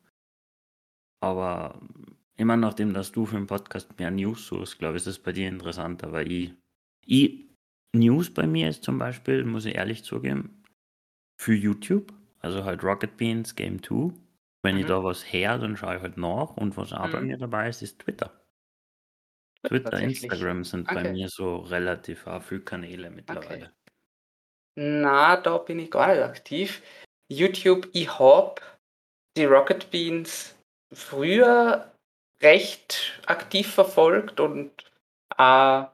Aber 1.20 1.80
immer 2.36 2.56
nachdem, 2.56 2.92
dass 2.92 3.12
du 3.12 3.24
für 3.24 3.36
den 3.36 3.46
Podcast 3.46 3.96
mehr 3.98 4.10
News 4.10 4.46
suchst, 4.48 4.80
glaube 4.80 4.96
ich, 4.96 5.02
ist 5.02 5.06
das 5.06 5.18
bei 5.20 5.32
dir 5.32 5.48
interessanter, 5.48 6.10
weil 6.12 6.30
ich, 6.32 6.54
ich 7.06 7.53
News 7.94 8.32
bei 8.32 8.46
mir 8.46 8.68
ist 8.68 8.84
zum 8.84 8.98
Beispiel, 8.98 9.44
muss 9.44 9.64
ich 9.66 9.74
ehrlich 9.76 10.04
zugeben, 10.04 10.62
für 11.40 11.54
YouTube, 11.54 12.12
also 12.40 12.64
halt 12.64 12.84
Rocket 12.84 13.16
Beans 13.16 13.54
Game 13.56 13.82
2. 13.82 14.14
Wenn 14.62 14.76
ich 14.78 14.84
Mhm. 14.84 14.88
da 14.88 15.04
was 15.04 15.22
her, 15.32 15.58
dann 15.58 15.76
schaue 15.76 15.96
ich 15.96 16.02
halt 16.02 16.16
nach 16.18 16.56
und 16.56 16.76
was 16.76 16.92
auch 16.92 17.10
bei 17.10 17.20
Mhm. 17.20 17.26
mir 17.28 17.38
dabei 17.38 17.68
ist, 17.68 17.82
ist 17.82 18.00
Twitter. 18.00 18.32
Twitter. 19.64 19.98
Instagram 20.00 20.64
sind 20.64 20.92
bei 20.92 21.00
Okay. 21.00 21.12
mir 21.12 21.28
so 21.28 21.56
relativ 21.56 22.26
auch 22.26 22.42
viele 22.42 22.60
Kanäle 22.62 23.10
mittlerweile. 23.10 23.72
Na, 24.76 25.36
da 25.36 25.58
bin 25.58 25.78
ich 25.78 25.90
gar 25.90 26.08
nicht 26.12 26.22
aktiv. 26.22 26.82
YouTube, 27.30 27.88
ich 27.92 28.18
hab 28.18 28.60
die 29.36 29.44
Rocket 29.44 29.90
Beans 29.90 30.54
früher 30.92 31.92
recht 32.42 33.20
aktiv 33.26 33.72
verfolgt 33.72 34.40
und 34.40 34.92
auch 35.36 35.90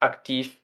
aktiv, 0.00 0.59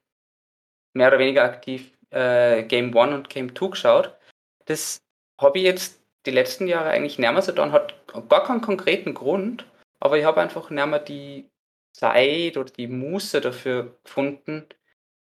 mehr 0.97 1.09
oder 1.09 1.19
weniger 1.19 1.45
aktiv, 1.45 1.93
äh, 2.11 2.63
Game 2.65 2.95
One 2.95 3.15
und 3.15 3.29
Game 3.29 3.55
Two 3.55 3.71
geschaut. 3.71 4.17
Das 4.65 4.99
habe 5.41 5.59
ich 5.59 5.65
jetzt 5.65 6.03
die 6.25 6.31
letzten 6.31 6.67
Jahre 6.67 6.91
eigentlich 6.91 7.19
nicht 7.19 7.31
mehr 7.31 7.43
so 7.43 7.53
getan, 7.53 7.73
hat 7.73 7.95
gar 8.29 8.45
keinen 8.45 8.63
konkreten 8.63 9.15
Grund, 9.15 9.67
aber 10.01 10.19
ich 10.19 10.25
habe 10.25 10.41
einfach 10.41 10.71
nicht 10.71 10.87
mehr 10.87 10.99
die 10.99 11.49
Zeit 11.93 12.57
oder 12.57 12.71
die 12.71 12.89
Muße 12.89 13.41
dafür 13.41 13.99
gefunden, 14.05 14.67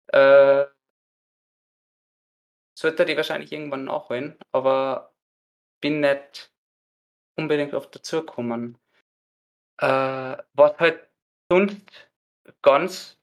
äh, 0.09 0.65
sollte 2.79 3.05
die 3.05 3.17
wahrscheinlich 3.17 3.53
irgendwann 3.53 3.85
nachholen, 3.85 4.39
aber 4.53 5.13
bin 5.81 6.01
nicht 6.01 6.53
unbedingt 7.37 7.75
auf 7.75 7.91
dazu 7.91 8.21
gekommen. 8.21 8.79
Äh, 9.79 10.37
was 10.55 10.79
halt 10.79 11.09
sonst 11.51 12.11
ganz, 12.63 13.19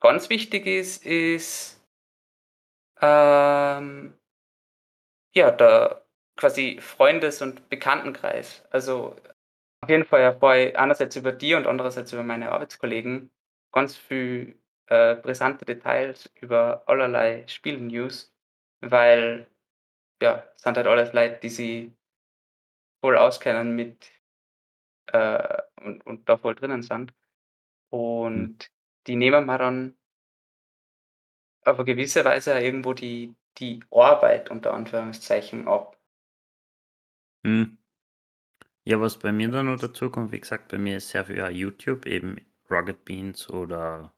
ganz 0.00 0.28
wichtig 0.28 0.66
ist, 0.66 1.04
ist 1.06 1.75
ähm, 3.00 4.14
ja, 5.34 5.50
der 5.50 6.04
quasi 6.36 6.78
Freundes- 6.80 7.42
und 7.42 7.68
Bekanntenkreis. 7.68 8.64
Also 8.70 9.16
auf 9.80 9.90
jeden 9.90 10.04
Fall 10.04 10.20
erfahre 10.20 10.68
ich 10.68 10.78
einerseits 10.78 11.16
über 11.16 11.32
die 11.32 11.54
und 11.54 11.66
andererseits 11.66 12.12
über 12.12 12.22
meine 12.22 12.52
Arbeitskollegen 12.52 13.30
ganz 13.72 13.96
viel 13.96 14.58
äh, 14.86 15.16
brisante 15.16 15.64
Details 15.64 16.30
über 16.40 16.82
allerlei 16.86 17.46
Spiel-News, 17.46 18.32
weil 18.80 19.46
ja, 20.22 20.44
es 20.56 20.62
sind 20.62 20.76
halt 20.76 20.86
alles 20.86 21.12
Leute, 21.12 21.38
die 21.42 21.48
sich 21.50 21.92
voll 23.00 23.16
auskennen 23.18 23.76
mit 23.76 24.10
äh, 25.12 25.62
und, 25.82 26.04
und 26.06 26.28
da 26.28 26.38
voll 26.38 26.54
drinnen 26.54 26.82
sind. 26.82 27.12
Und 27.90 28.70
die 29.06 29.16
nehmen 29.16 29.46
wir 29.46 29.58
dann 29.58 29.96
auf 31.66 31.78
eine 31.78 31.84
gewisse 31.84 32.24
Weise 32.24 32.54
auch 32.54 32.60
irgendwo 32.60 32.94
die, 32.94 33.34
die 33.58 33.80
Arbeit 33.90 34.50
unter 34.50 34.74
Anführungszeichen 34.74 35.68
ab. 35.68 35.96
Hm. 37.44 37.78
Ja, 38.84 39.00
was 39.00 39.18
bei 39.18 39.32
mir 39.32 39.48
dann 39.48 39.66
noch 39.66 39.80
dazu 39.80 40.10
kommt, 40.10 40.30
wie 40.30 40.40
gesagt, 40.40 40.68
bei 40.68 40.78
mir 40.78 40.98
ist 40.98 41.08
sehr 41.08 41.24
viel 41.24 41.38
ja, 41.38 41.48
YouTube, 41.48 42.06
eben 42.06 42.40
Rocket 42.70 43.04
Beans 43.04 43.50
oder 43.50 44.12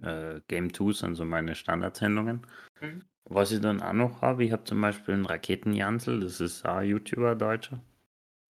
äh, 0.00 0.40
Game 0.46 0.72
2 0.72 0.92
sind 0.92 1.14
so 1.16 1.24
meine 1.24 1.54
Standardsendungen. 1.54 2.46
Mhm. 2.80 3.04
Was 3.24 3.50
ich 3.50 3.60
dann 3.60 3.82
auch 3.82 3.92
noch 3.92 4.22
habe, 4.22 4.44
ich 4.44 4.52
habe 4.52 4.64
zum 4.64 4.80
Beispiel 4.80 5.14
einen 5.14 5.26
Raketenjansel, 5.26 6.20
das 6.20 6.40
ist 6.40 6.64
auch 6.64 6.76
ein 6.76 6.88
YouTuber, 6.88 7.34
Deutscher. 7.34 7.80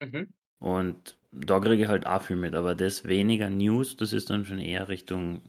Mhm. 0.02 0.34
Und 0.60 1.18
da 1.32 1.60
kriege 1.60 1.84
ich 1.84 1.88
halt 1.88 2.06
auch 2.06 2.24
viel 2.24 2.36
mit, 2.36 2.56
aber 2.56 2.76
das 2.76 3.06
weniger 3.06 3.50
News, 3.50 3.96
das 3.96 4.14
ist 4.14 4.30
dann 4.30 4.46
schon 4.46 4.60
eher 4.60 4.88
Richtung 4.88 5.42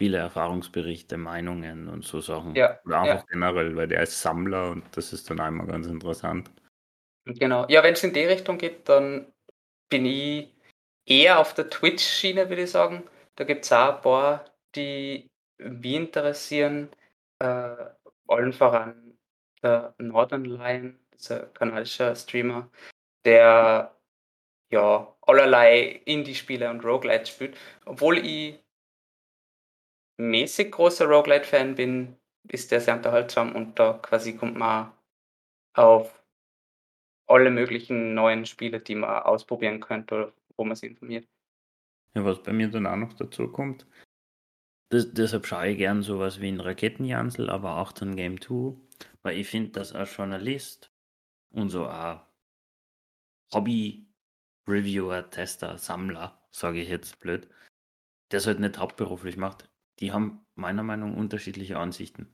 Spiele-Erfahrungsberichte, 0.00 1.18
Meinungen 1.18 1.86
und 1.86 2.06
so 2.06 2.22
Sachen. 2.22 2.54
Ja, 2.54 2.80
Oder 2.86 3.00
einfach 3.00 3.16
ja. 3.16 3.26
generell, 3.28 3.76
weil 3.76 3.86
der 3.86 4.02
ist 4.02 4.18
Sammler 4.18 4.70
und 4.70 4.84
das 4.96 5.12
ist 5.12 5.28
dann 5.28 5.40
einmal 5.40 5.66
ganz 5.66 5.86
interessant. 5.86 6.50
Genau. 7.26 7.66
Ja, 7.68 7.82
wenn 7.82 7.92
es 7.92 8.02
in 8.02 8.14
die 8.14 8.24
Richtung 8.24 8.56
geht, 8.56 8.88
dann 8.88 9.30
bin 9.90 10.06
ich 10.06 10.48
eher 11.04 11.38
auf 11.38 11.52
der 11.52 11.68
Twitch-Schiene, 11.68 12.48
würde 12.48 12.62
ich 12.62 12.70
sagen. 12.70 13.04
Da 13.36 13.44
gibt 13.44 13.66
es 13.66 13.72
auch 13.72 13.96
ein 13.96 14.00
paar, 14.00 14.44
die 14.74 15.28
mich 15.58 15.94
interessieren. 15.94 16.88
Äh, 17.38 17.76
allen 18.26 18.54
voran 18.54 19.18
der 19.62 19.94
Northern 19.98 20.46
Lion, 20.46 20.98
ein 21.28 21.52
kanadischer 21.52 22.16
Streamer, 22.16 22.70
der 23.26 23.94
ja 24.70 25.14
allerlei 25.20 26.00
Indie-Spiele 26.06 26.70
und 26.70 26.86
Roguelites 26.86 27.28
spielt. 27.28 27.58
Obwohl 27.84 28.16
ich 28.24 28.60
mäßig 30.20 30.72
großer 30.72 31.06
Roguelite-Fan 31.06 31.74
bin, 31.74 32.16
ist 32.48 32.70
der 32.70 32.80
sehr 32.80 32.96
unterhaltsam 32.96 33.54
und 33.54 33.78
da 33.78 33.94
quasi 33.94 34.36
kommt 34.36 34.56
man 34.56 34.92
auf 35.74 36.22
alle 37.26 37.50
möglichen 37.50 38.14
neuen 38.14 38.44
Spiele, 38.44 38.80
die 38.80 38.96
man 38.96 39.22
ausprobieren 39.22 39.80
könnte 39.80 40.14
oder 40.14 40.32
wo 40.56 40.64
man 40.64 40.76
sich 40.76 40.90
informiert. 40.90 41.28
Ja, 42.14 42.24
was 42.24 42.42
bei 42.42 42.52
mir 42.52 42.68
dann 42.68 42.86
auch 42.86 42.96
noch 42.96 43.12
dazu 43.12 43.48
kommt, 43.48 43.86
das, 44.90 45.12
deshalb 45.12 45.46
schaue 45.46 45.68
ich 45.68 45.78
gern 45.78 46.02
sowas 46.02 46.40
wie 46.40 46.48
ein 46.48 46.58
Raketenjansel, 46.58 47.48
aber 47.48 47.76
auch 47.76 47.92
dann 47.92 48.16
Game 48.16 48.40
2, 48.40 48.76
weil 49.22 49.38
ich 49.38 49.48
finde, 49.48 49.70
dass 49.70 49.92
als 49.92 50.16
Journalist 50.16 50.92
und 51.50 51.68
so 51.68 51.86
ein 51.86 52.20
Hobby-Reviewer, 53.52 55.30
Tester, 55.30 55.78
Sammler, 55.78 56.42
sage 56.50 56.80
ich 56.80 56.88
jetzt 56.88 57.20
blöd, 57.20 57.48
der 58.32 58.38
es 58.38 58.48
halt 58.48 58.58
nicht 58.58 58.78
hauptberuflich 58.78 59.36
macht, 59.36 59.69
die 60.00 60.12
haben 60.12 60.46
meiner 60.56 60.82
Meinung 60.82 61.12
nach 61.12 61.18
unterschiedliche 61.18 61.78
Ansichten. 61.78 62.28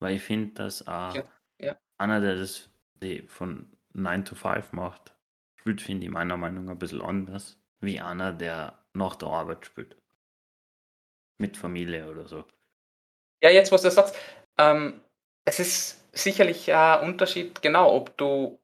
Weil 0.00 0.16
ich 0.16 0.22
finde, 0.22 0.54
dass 0.54 0.86
auch 0.86 1.14
Ja, 1.14 1.24
ja. 1.58 1.78
einer, 1.98 2.20
der 2.20 2.36
das 2.36 2.70
von 3.28 3.76
9 3.92 4.24
to 4.24 4.34
5 4.34 4.72
macht, 4.72 5.14
spielt, 5.56 5.82
finde 5.82 6.06
ich 6.06 6.12
meiner 6.12 6.36
Meinung 6.36 6.64
nach 6.66 6.72
ein 6.72 6.78
bisschen 6.78 7.02
anders, 7.02 7.60
wie 7.80 8.00
einer, 8.00 8.32
der 8.32 8.78
nach 8.94 9.16
der 9.16 9.28
Arbeit 9.28 9.66
spielt. 9.66 9.96
Mit 11.38 11.56
Familie 11.56 12.10
oder 12.10 12.26
so. 12.26 12.44
Ja, 13.42 13.50
jetzt, 13.50 13.72
was 13.72 13.82
du 13.82 13.90
sagst, 13.90 14.16
ähm, 14.58 15.00
es 15.44 15.60
ist 15.60 16.00
sicherlich 16.16 16.72
ein 16.72 17.00
Unterschied, 17.08 17.60
genau, 17.62 17.94
ob 17.94 18.16
du 18.16 18.58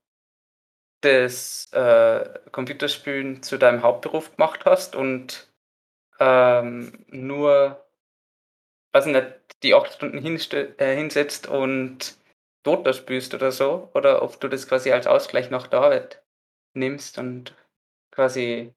das 1.02 1.72
äh, 1.72 2.28
Computerspielen 2.52 3.42
zu 3.42 3.58
deinem 3.58 3.82
Hauptberuf 3.82 4.36
gemacht 4.36 4.64
hast 4.66 4.94
und 4.94 5.49
ähm, 6.20 7.04
nur, 7.08 7.84
weiß 8.92 9.06
nicht, 9.06 9.26
die 9.62 9.74
acht 9.74 9.92
Stunden 9.92 10.18
äh, 10.18 10.96
hinsetzt 10.96 11.48
und 11.48 12.16
Dota 12.62 12.92
spielst 12.92 13.34
oder 13.34 13.52
so, 13.52 13.90
oder 13.94 14.22
ob 14.22 14.38
du 14.40 14.48
das 14.48 14.68
quasi 14.68 14.92
als 14.92 15.06
Ausgleich 15.06 15.50
nach 15.50 15.66
der 15.66 15.80
Arbeit 15.80 16.22
nimmst 16.74 17.18
und 17.18 17.56
quasi 18.12 18.74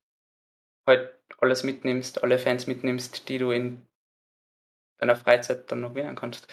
halt 0.88 1.19
alles 1.39 1.63
mitnimmst, 1.63 2.23
alle 2.23 2.39
Fans 2.39 2.67
mitnimmst, 2.67 3.27
die 3.27 3.38
du 3.38 3.51
in 3.51 3.85
deiner 5.00 5.15
Freizeit 5.15 5.69
dann 5.71 5.81
noch 5.81 5.93
gewinnen 5.93 6.15
kannst. 6.15 6.47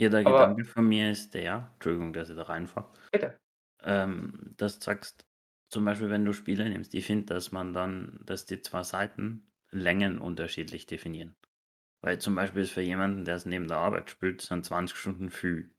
Ja, 0.00 0.08
der 0.08 0.20
Aber, 0.20 0.30
Gedanke 0.30 0.64
von 0.64 0.88
mir 0.88 1.10
ist 1.10 1.34
der, 1.34 1.70
Entschuldigung, 1.74 2.12
dass 2.12 2.30
ich 2.30 2.36
da 2.36 2.44
reinfahre. 2.44 2.90
Bitte. 3.10 3.38
Ähm, 3.82 4.54
dass 4.56 4.78
du 4.78 4.84
sagst, 4.84 5.26
zum 5.70 5.84
Beispiel, 5.84 6.10
wenn 6.10 6.24
du 6.24 6.32
Spiele 6.32 6.68
nimmst, 6.68 6.94
ich 6.94 7.06
finde, 7.06 7.34
dass 7.34 7.52
man 7.52 7.72
dann, 7.72 8.20
dass 8.24 8.44
die 8.44 8.60
zwei 8.60 8.82
Seiten 8.82 9.46
Längen 9.70 10.18
unterschiedlich 10.18 10.86
definieren. 10.86 11.36
Weil 12.02 12.18
zum 12.18 12.34
Beispiel 12.34 12.62
ist 12.62 12.72
für 12.72 12.80
jemanden, 12.80 13.24
der 13.24 13.36
es 13.36 13.46
neben 13.46 13.68
der 13.68 13.76
Arbeit 13.76 14.10
spielt, 14.10 14.40
sind 14.40 14.64
20 14.64 14.96
Stunden 14.96 15.30
viel. 15.30 15.70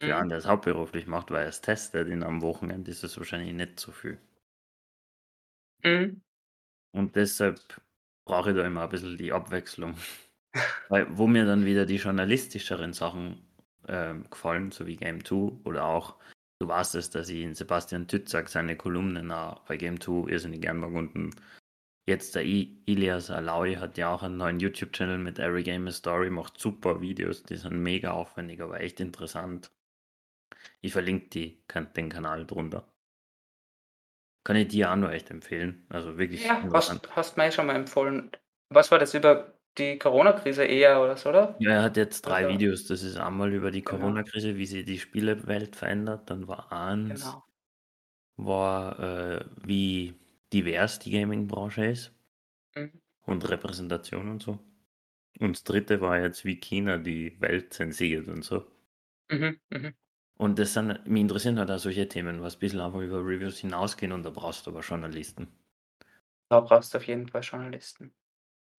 Für 0.00 0.06
mhm. 0.06 0.12
einen, 0.14 0.28
der 0.30 0.38
es 0.38 0.46
hauptberuflich 0.46 1.06
macht, 1.06 1.30
weil 1.30 1.42
er 1.42 1.48
es 1.48 1.60
testet 1.60 2.08
in 2.08 2.22
einem 2.22 2.42
Wochenende, 2.42 2.90
ist 2.90 3.04
es 3.04 3.16
wahrscheinlich 3.18 3.52
nicht 3.52 3.78
so 3.78 3.92
viel. 3.92 4.18
Mhm. 5.84 6.22
Und 6.92 7.14
deshalb 7.14 7.60
brauche 8.24 8.50
ich 8.50 8.56
da 8.56 8.66
immer 8.66 8.82
ein 8.82 8.88
bisschen 8.88 9.16
die 9.16 9.32
Abwechslung. 9.32 9.94
weil, 10.88 11.06
wo 11.16 11.28
mir 11.28 11.44
dann 11.44 11.64
wieder 11.64 11.86
die 11.86 11.96
journalistischeren 11.96 12.92
Sachen 12.92 13.46
äh, 13.86 14.14
gefallen, 14.28 14.72
so 14.72 14.86
wie 14.86 14.96
Game 14.96 15.24
2 15.24 15.60
oder 15.64 15.84
auch 15.84 16.16
Du 16.60 16.68
weißt 16.68 16.94
es, 16.96 17.08
dass 17.08 17.30
ich 17.30 17.42
in 17.42 17.54
Sebastian 17.54 18.06
Tützak 18.06 18.50
seine 18.50 18.76
Kolumnen 18.76 19.32
auch 19.32 19.60
bei 19.60 19.78
Game 19.78 19.98
2 19.98 20.30
irrsinnig 20.30 20.60
gern 20.60 20.76
mag 20.76 20.92
und 20.92 21.34
jetzt 22.06 22.34
der 22.34 22.44
I 22.44 22.82
Ilias 22.84 23.30
Alaui 23.30 23.76
hat 23.76 23.96
ja 23.96 24.12
auch 24.12 24.22
einen 24.22 24.36
neuen 24.36 24.60
YouTube-Channel 24.60 25.16
mit 25.16 25.38
Every 25.38 25.62
Game 25.62 25.88
a 25.88 25.90
Story, 25.90 26.28
macht 26.28 26.60
super 26.60 27.00
Videos, 27.00 27.44
die 27.44 27.56
sind 27.56 27.82
mega 27.82 28.10
aufwendig, 28.10 28.60
aber 28.60 28.80
echt 28.80 29.00
interessant. 29.00 29.70
Ich 30.82 30.92
verlinke 30.92 31.28
die, 31.28 31.64
den 31.96 32.10
Kanal 32.10 32.44
drunter. 32.44 32.86
Kann 34.44 34.56
ich 34.56 34.68
dir 34.68 34.90
auch 34.90 34.96
nur 34.96 35.12
echt 35.12 35.30
empfehlen. 35.30 35.86
Also 35.88 36.18
wirklich. 36.18 36.44
Ja, 36.44 36.62
hast, 36.72 37.16
hast 37.16 37.36
mir 37.36 37.52
schon 37.52 37.66
mal 37.66 37.76
empfohlen. 37.76 38.30
Was 38.68 38.90
war 38.90 38.98
das 38.98 39.14
über 39.14 39.59
die 39.78 39.98
Corona-Krise 39.98 40.64
eher 40.64 41.00
oder 41.00 41.16
so, 41.16 41.28
oder? 41.30 41.56
Ja, 41.58 41.70
er 41.72 41.82
hat 41.82 41.96
jetzt 41.96 42.22
drei 42.22 42.44
oder? 42.44 42.54
Videos. 42.54 42.86
Das 42.86 43.02
ist 43.02 43.16
einmal 43.16 43.52
über 43.52 43.70
die 43.70 43.82
genau. 43.82 43.98
Corona-Krise, 43.98 44.56
wie 44.56 44.66
sie 44.66 44.84
die 44.84 44.98
Spielewelt 44.98 45.76
verändert. 45.76 46.30
Dann 46.30 46.48
war 46.48 46.72
eins, 46.72 47.24
genau. 47.24 47.44
war 48.36 48.98
äh, 48.98 49.44
wie 49.64 50.14
divers 50.52 50.98
die 50.98 51.12
Gaming-Branche 51.12 51.86
ist 51.86 52.12
mhm. 52.74 52.92
und 53.26 53.48
Repräsentation 53.48 54.28
und 54.28 54.42
so. 54.42 54.58
Und 55.38 55.56
das 55.56 55.64
dritte 55.64 56.00
war 56.00 56.20
jetzt, 56.20 56.44
wie 56.44 56.56
China 56.56 56.98
die 56.98 57.40
Welt 57.40 57.72
zensiert 57.72 58.28
und 58.28 58.44
so. 58.44 58.66
Mhm, 59.30 59.58
mh. 59.70 59.92
Und 60.36 60.58
das 60.58 60.72
sind, 60.72 61.06
mich 61.06 61.20
interessieren 61.20 61.58
halt 61.58 61.70
auch 61.70 61.78
solche 61.78 62.08
Themen, 62.08 62.40
was 62.40 62.56
ein 62.56 62.60
bisschen 62.60 62.80
einfach 62.80 63.00
über 63.00 63.18
Reviews 63.18 63.58
hinausgehen 63.58 64.12
und 64.12 64.22
da 64.22 64.30
brauchst 64.30 64.66
du 64.66 64.70
aber 64.70 64.80
Journalisten. 64.80 65.48
Da 66.48 66.60
brauchst 66.60 66.94
du 66.94 66.98
auf 66.98 67.06
jeden 67.06 67.28
Fall 67.28 67.42
Journalisten. 67.42 68.12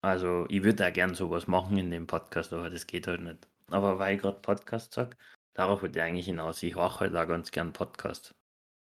Also, 0.02 0.46
ich 0.50 0.64
würde 0.64 0.88
auch 0.88 0.94
gern 0.94 1.14
sowas 1.14 1.48
machen 1.48 1.78
in 1.78 1.92
dem 1.92 2.08
Podcast, 2.08 2.54
aber 2.54 2.70
das 2.70 2.88
geht 2.88 3.08
halt 3.08 3.22
nicht. 3.22 3.48
Aber 3.70 4.00
weil 4.00 4.16
ich 4.16 4.22
gerade 4.22 4.40
Podcast 4.40 4.94
sage, 4.94 5.16
darauf 5.54 5.82
würde 5.82 6.00
ich 6.00 6.04
eigentlich 6.04 6.26
hinaus. 6.26 6.64
Ich 6.64 6.76
mache 6.76 7.02
halt 7.02 7.16
auch 7.16 7.28
ganz 7.28 7.52
gern 7.52 7.72
Podcast 7.72 8.34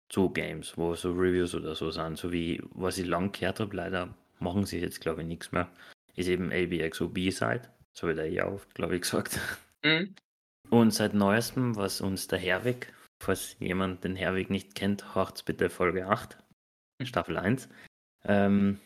zu 0.09 0.29
Games, 0.29 0.77
wo 0.77 0.95
so 0.95 1.11
Reviews 1.11 1.55
oder 1.55 1.75
so 1.75 1.91
sind. 1.91 2.17
So 2.17 2.31
wie, 2.31 2.61
was 2.71 2.97
ich 2.97 3.05
lang 3.05 3.31
gehört 3.31 3.59
habe, 3.59 3.75
leider 3.75 4.13
machen 4.39 4.65
sie 4.65 4.79
jetzt, 4.79 5.01
glaube 5.01 5.21
ich, 5.21 5.27
nichts 5.27 5.51
mehr. 5.51 5.69
Ist 6.15 6.27
eben 6.27 6.51
ABXO 6.51 7.09
B-Side. 7.09 7.69
So 7.93 8.07
wird 8.07 8.19
er 8.19 8.29
ja 8.29 8.47
oft, 8.47 8.73
glaube 8.75 8.95
ich, 8.95 9.01
gesagt. 9.01 9.39
Mhm. 9.83 10.15
Und 10.69 10.91
seit 10.91 11.13
neuestem, 11.13 11.75
was 11.75 12.01
uns 12.01 12.27
der 12.27 12.39
Herwig, 12.39 12.93
falls 13.21 13.55
jemand 13.59 14.03
den 14.03 14.15
Herwig 14.15 14.49
nicht 14.49 14.75
kennt, 14.75 15.15
hört 15.15 15.45
bitte 15.45 15.69
Folge 15.69 16.07
8, 16.07 16.37
Staffel 17.03 17.37
1. 17.37 17.69
Ähm, 18.25 18.79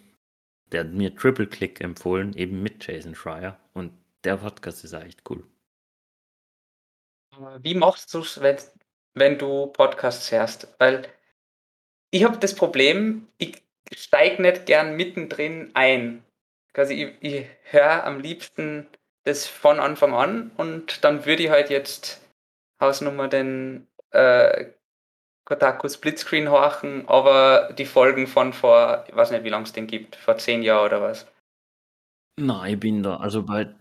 der 0.72 0.82
hat 0.82 0.92
mir 0.92 1.16
Triple 1.16 1.48
Click 1.48 1.82
empfohlen, 1.82 2.34
eben 2.36 2.62
mit 2.62 2.86
Jason 2.86 3.16
Schreier. 3.16 3.60
Und 3.74 3.92
der 4.24 4.38
Podcast 4.38 4.84
ist 4.84 4.94
echt 4.94 5.22
cool. 5.30 5.44
Wie 7.62 7.76
machst 7.76 8.14
du 8.14 8.20
es, 8.20 8.42
wenn, 8.42 8.58
wenn 9.14 9.38
du 9.38 9.68
Podcasts 9.68 10.32
hörst? 10.32 10.68
Weil 10.80 11.08
ich 12.12 12.24
habe 12.24 12.38
das 12.38 12.56
Problem, 12.56 13.28
ich 13.38 13.62
steige 13.94 14.42
nicht 14.42 14.66
gern 14.66 14.96
mittendrin 14.96 15.72
ein. 15.74 16.24
Also 16.74 16.94
ich, 16.94 17.14
ich 17.22 17.46
höre 17.64 18.04
am 18.04 18.20
liebsten 18.20 18.88
das 19.24 19.46
von 19.46 19.80
Anfang 19.80 20.14
an 20.14 20.52
und 20.58 21.04
dann 21.04 21.26
würde 21.26 21.44
ich 21.44 21.50
halt 21.50 21.70
jetzt 21.70 22.22
Hausnummer 22.80 23.28
den 23.28 23.88
äh, 24.12 24.68
Kotaku 25.48 25.88
Splitscreen 25.88 26.50
horchen, 26.50 27.08
aber 27.08 27.72
die 27.72 27.86
Folgen 27.86 28.28
von 28.28 28.52
vor, 28.52 29.06
ich 29.08 29.16
weiß 29.16 29.32
nicht, 29.32 29.46
wie 29.46 29.50
lange 29.50 29.64
es 29.64 29.72
den 29.72 29.88
gibt, 29.88 30.18
vor 30.18 30.38
zehn 30.38 30.62
Jahren 30.62 30.88
oder 30.88 31.02
was? 31.02 31.26
Nein, 32.38 32.74
ich 32.74 32.80
bin 32.82 33.02
da, 33.02 33.16
also 33.16 33.44
bei 33.44 33.74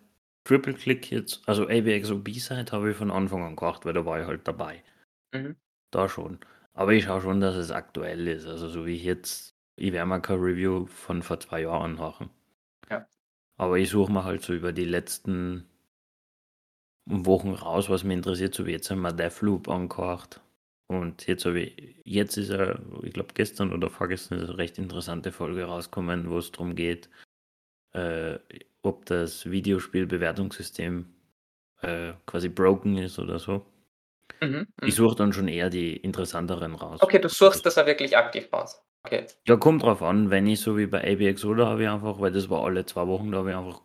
Triple 0.45 0.75
Click 0.75 1.11
jetzt, 1.11 1.43
also 1.49 1.65
ABXO 1.65 2.21
B-Side 2.21 2.71
habe 2.71 2.93
ich 2.93 2.97
von 2.97 3.11
Anfang 3.11 3.43
an 3.43 3.57
gedacht, 3.57 3.85
weil 3.85 3.95
da 3.95 4.07
war 4.07 4.21
ich 4.21 4.29
halt 4.29 4.47
dabei. 4.47 4.85
Mhm. 5.35 5.57
Da 5.91 6.09
schon. 6.09 6.39
Aber 6.73 6.93
ich 6.93 7.03
schaue 7.03 7.21
schon, 7.21 7.41
dass 7.41 7.57
es 7.57 7.73
aktuell 7.73 8.29
ist. 8.29 8.47
Also 8.47 8.69
so 8.69 8.87
wie 8.87 8.95
ich 8.95 9.03
jetzt, 9.03 9.57
ich 9.75 9.93
werde 9.93 10.07
mal 10.07 10.21
kein 10.21 10.39
Review 10.39 10.87
von 10.87 11.25
vor 11.25 11.41
zwei 11.41 11.63
Jahren 11.63 11.97
machen. 11.97 12.31
Ja. 12.89 13.09
Aber 13.57 13.77
ich 13.77 13.91
suche 13.91 14.13
mal 14.13 14.23
halt 14.23 14.43
so 14.43 14.53
über 14.53 14.73
die 14.73 14.85
letzten 14.85 15.69
Wochen 17.07 17.55
raus, 17.55 17.91
was 17.91 18.05
mich 18.05 18.17
interessiert, 18.17 18.55
so 18.55 18.67
wie 18.67 18.73
jetzt 18.73 18.89
haben 18.89 19.03
wir 19.03 19.13
Deathloop 19.13 19.69
angehört. 19.69 20.41
Und 20.89 21.27
jetzt 21.27 21.45
habe 21.45 21.61
ich, 21.61 21.97
jetzt 22.05 22.37
ist 22.37 22.51
er, 22.51 22.81
ich 23.03 23.13
glaube 23.13 23.35
gestern 23.35 23.73
oder 23.73 23.91
vorgestern 23.91 24.39
ist 24.39 24.49
eine 24.49 24.59
recht 24.59 24.79
interessante 24.79 25.33
Folge 25.33 25.65
rausgekommen, 25.65 26.31
wo 26.31 26.39
es 26.39 26.53
darum 26.53 26.77
geht, 26.77 27.09
äh, 27.93 28.39
ob 28.83 29.05
das 29.07 29.51
Videospielbewertungssystem 29.51 31.07
äh, 31.83 32.13
quasi 32.25 32.49
broken 32.49 32.99
ist 32.99 33.19
oder 33.19 33.39
so. 33.39 33.67
Mhm, 34.41 34.67
ich 34.83 34.87
mhm. 34.87 34.91
suche 34.91 35.17
dann 35.17 35.33
schon 35.33 35.49
eher 35.49 35.71
die 35.71 35.97
interessanteren 35.97 36.75
raus. 36.75 37.01
Okay, 37.03 37.19
du 37.19 37.29
suchst 37.29 37.67
das 37.67 37.77
ja 37.77 37.87
wirklich 37.87 38.17
aktiv 38.17 38.49
raus. 38.53 38.81
Okay. 39.05 39.27
Ja, 39.47 39.57
kommt 39.57 39.83
drauf 39.83 40.03
an, 40.03 40.31
wenn 40.31 40.47
ich 40.47 40.61
so 40.61 40.77
wie 40.77 40.87
bei 40.87 41.13
ABX 41.13 41.45
oder 41.45 41.67
habe 41.67 41.83
ich 41.83 41.89
einfach, 41.89 42.21
weil 42.21 42.33
das 42.33 42.51
war 42.51 42.65
alle 42.65 42.85
zwei 42.87 43.07
Wochen, 43.07 43.31
da 43.31 43.39
habe 43.39 43.51
ich 43.51 43.57
einfach 43.57 43.81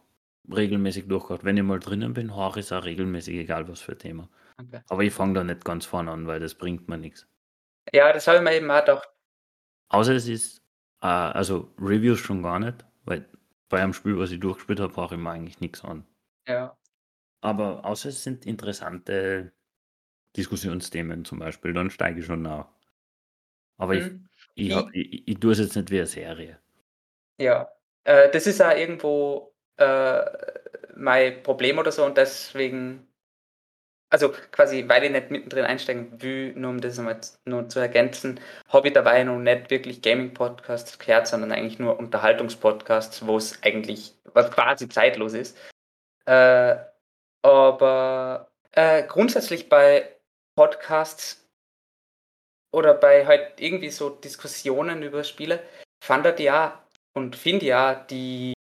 regelmäßig 0.51 1.07
durchgehört. 1.07 1.43
Wenn 1.43 1.57
ich 1.57 1.63
mal 1.63 1.79
drinnen 1.79 2.13
bin, 2.13 2.35
höre 2.35 2.57
ich 2.57 2.65
es 2.65 2.71
auch 2.71 2.83
regelmäßig, 2.83 3.37
egal 3.37 3.67
was 3.67 3.81
für 3.81 3.97
Thema. 3.97 4.29
Okay. 4.61 4.81
Aber 4.89 5.03
ich 5.03 5.13
fange 5.13 5.33
da 5.33 5.43
nicht 5.43 5.65
ganz 5.65 5.85
vorne 5.85 6.11
an, 6.11 6.27
weil 6.27 6.39
das 6.39 6.55
bringt 6.55 6.87
mir 6.87 6.97
nichts. 6.97 7.27
Ja, 7.93 8.13
das 8.13 8.27
habe 8.27 8.37
ich 8.37 8.43
mir 8.43 8.53
eben 8.55 8.69
auch 8.69 8.79
gedacht. 8.79 9.09
Außer 9.89 10.13
es 10.13 10.27
ist, 10.27 10.61
äh, 11.01 11.07
also 11.07 11.73
Reviews 11.79 12.19
schon 12.19 12.43
gar 12.43 12.59
nicht, 12.59 12.85
weil 13.03 13.27
bei 13.69 13.81
einem 13.81 13.93
Spiel, 13.93 14.17
was 14.17 14.31
ich 14.31 14.39
durchgespielt 14.39 14.79
habe, 14.79 14.93
brauche 14.93 15.15
ich 15.15 15.21
mir 15.21 15.31
eigentlich 15.31 15.59
nichts 15.59 15.83
an. 15.83 16.05
Ja. 16.47 16.77
Aber 17.41 17.85
außer 17.85 18.09
es 18.09 18.23
sind 18.23 18.45
interessante 18.45 19.51
Diskussionsthemen 20.37 21.25
zum 21.25 21.39
Beispiel, 21.39 21.73
dann 21.73 21.89
steige 21.89 22.19
ich 22.19 22.25
schon 22.25 22.43
nach. 22.43 22.67
Aber 23.77 23.95
hm. 23.95 24.29
ich, 24.55 24.69
ich, 24.69 24.77
ich, 24.77 25.13
ich, 25.13 25.27
ich 25.27 25.39
tue 25.39 25.53
es 25.53 25.59
jetzt 25.59 25.75
nicht 25.75 25.89
wie 25.89 25.97
eine 25.97 26.07
Serie. 26.07 26.59
Ja, 27.37 27.69
äh, 28.03 28.29
das 28.29 28.47
ist 28.47 28.61
auch 28.61 28.75
irgendwo 28.75 29.53
äh, 29.77 30.23
mein 30.95 31.41
Problem 31.43 31.79
oder 31.79 31.91
so 31.91 32.05
und 32.05 32.17
deswegen 32.17 33.07
also 34.11 34.33
quasi, 34.51 34.87
weil 34.87 35.05
ich 35.05 35.11
nicht 35.11 35.31
mittendrin 35.31 35.65
einsteigen 35.65 36.21
will, 36.21 36.53
nur 36.53 36.71
um 36.71 36.81
das 36.81 36.97
nochmal 36.97 37.19
nur 37.45 37.69
zu 37.69 37.79
ergänzen, 37.79 38.39
habe 38.67 38.89
ich 38.89 38.93
dabei 38.93 39.23
noch 39.23 39.39
nicht 39.39 39.71
wirklich 39.71 40.01
Gaming-Podcasts 40.01 40.99
gehört, 40.99 41.27
sondern 41.27 41.51
eigentlich 41.51 41.79
nur 41.79 41.97
Unterhaltungspodcasts, 41.97 43.25
wo 43.25 43.37
es 43.37 43.63
eigentlich, 43.63 44.13
was 44.33 44.51
quasi 44.51 44.89
zeitlos 44.89 45.33
ist. 45.33 45.57
Äh, 46.25 46.75
aber 47.41 48.51
äh, 48.73 49.03
grundsätzlich 49.03 49.69
bei 49.69 50.13
Podcasts 50.55 51.47
oder 52.73 52.93
bei 52.93 53.25
halt 53.25 53.59
irgendwie 53.61 53.89
so 53.89 54.09
Diskussionen 54.09 55.03
über 55.03 55.23
Spiele, 55.23 55.63
fand 56.03 56.25
ich 56.25 56.39
ja 56.39 56.83
und 57.13 57.35
finde 57.37 57.65
ja 57.65 57.95
die 57.95 58.53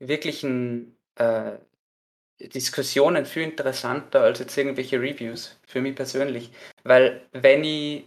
wirklichen 0.00 0.96
äh, 1.16 1.52
Diskussionen 2.48 3.26
viel 3.26 3.42
interessanter 3.42 4.22
als 4.22 4.38
jetzt 4.38 4.56
irgendwelche 4.56 5.00
Reviews, 5.00 5.58
für 5.66 5.80
mich 5.80 5.94
persönlich. 5.94 6.50
Weil 6.82 7.22
wenn 7.32 7.64
ich 7.64 8.04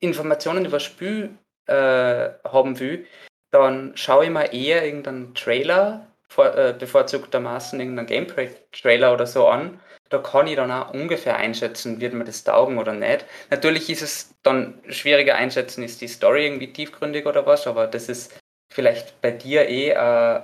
Informationen 0.00 0.64
über 0.64 0.80
Spiel 0.80 1.30
äh, 1.66 2.30
haben 2.44 2.78
will, 2.80 3.06
dann 3.50 3.96
schaue 3.96 4.24
ich 4.24 4.30
mir 4.30 4.52
eher 4.52 4.84
irgendeinen 4.84 5.34
Trailer, 5.34 6.06
vor, 6.28 6.56
äh, 6.56 6.74
bevorzugtermaßen 6.78 7.78
irgendeinen 7.78 8.06
Gameplay-Trailer 8.06 9.12
oder 9.12 9.26
so 9.26 9.46
an. 9.48 9.80
Da 10.08 10.18
kann 10.18 10.46
ich 10.46 10.56
dann 10.56 10.70
auch 10.70 10.92
ungefähr 10.92 11.36
einschätzen, 11.36 12.00
wird 12.00 12.14
mir 12.14 12.24
das 12.24 12.44
taugen 12.44 12.78
oder 12.78 12.92
nicht. 12.92 13.24
Natürlich 13.50 13.88
ist 13.90 14.02
es 14.02 14.34
dann 14.42 14.82
schwieriger 14.88 15.36
einschätzen, 15.36 15.82
ist 15.82 16.00
die 16.00 16.08
Story 16.08 16.46
irgendwie 16.46 16.72
tiefgründig 16.72 17.26
oder 17.26 17.46
was, 17.46 17.66
aber 17.66 17.86
das 17.86 18.08
ist 18.08 18.38
vielleicht 18.72 19.20
bei 19.20 19.30
dir 19.30 19.68
eh 19.68 19.94
ein 19.94 20.42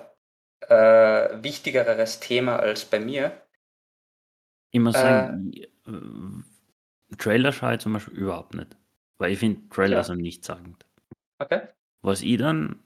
äh, 0.60 1.42
wichtigeres 1.42 2.20
Thema 2.20 2.56
als 2.56 2.84
bei 2.84 3.00
mir. 3.00 3.42
Ich 4.70 4.80
muss 4.80 4.94
sagen, 4.94 5.52
äh, 5.52 7.16
Trailer 7.16 7.52
schaue 7.52 7.74
ich 7.74 7.80
zum 7.80 7.94
Beispiel 7.94 8.18
überhaupt 8.18 8.54
nicht. 8.54 8.76
Weil 9.18 9.32
ich 9.32 9.38
finde, 9.38 9.68
Trailer 9.70 9.98
ja. 9.98 10.04
sind 10.04 10.20
nichtssagend. 10.20 10.84
Okay. 11.38 11.62
Was 12.02 12.22
ich 12.22 12.38
dann, 12.38 12.78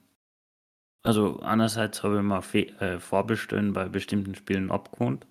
also 1.03 1.39
einerseits 1.41 2.03
habe 2.03 2.17
ich 2.17 2.23
mal 2.23 2.43
äh, 2.53 2.99
Vorbestellen 2.99 3.73
bei 3.73 3.87
bestimmten 3.89 4.35
Spielen 4.35 4.71
abgewohnt. 4.71 5.27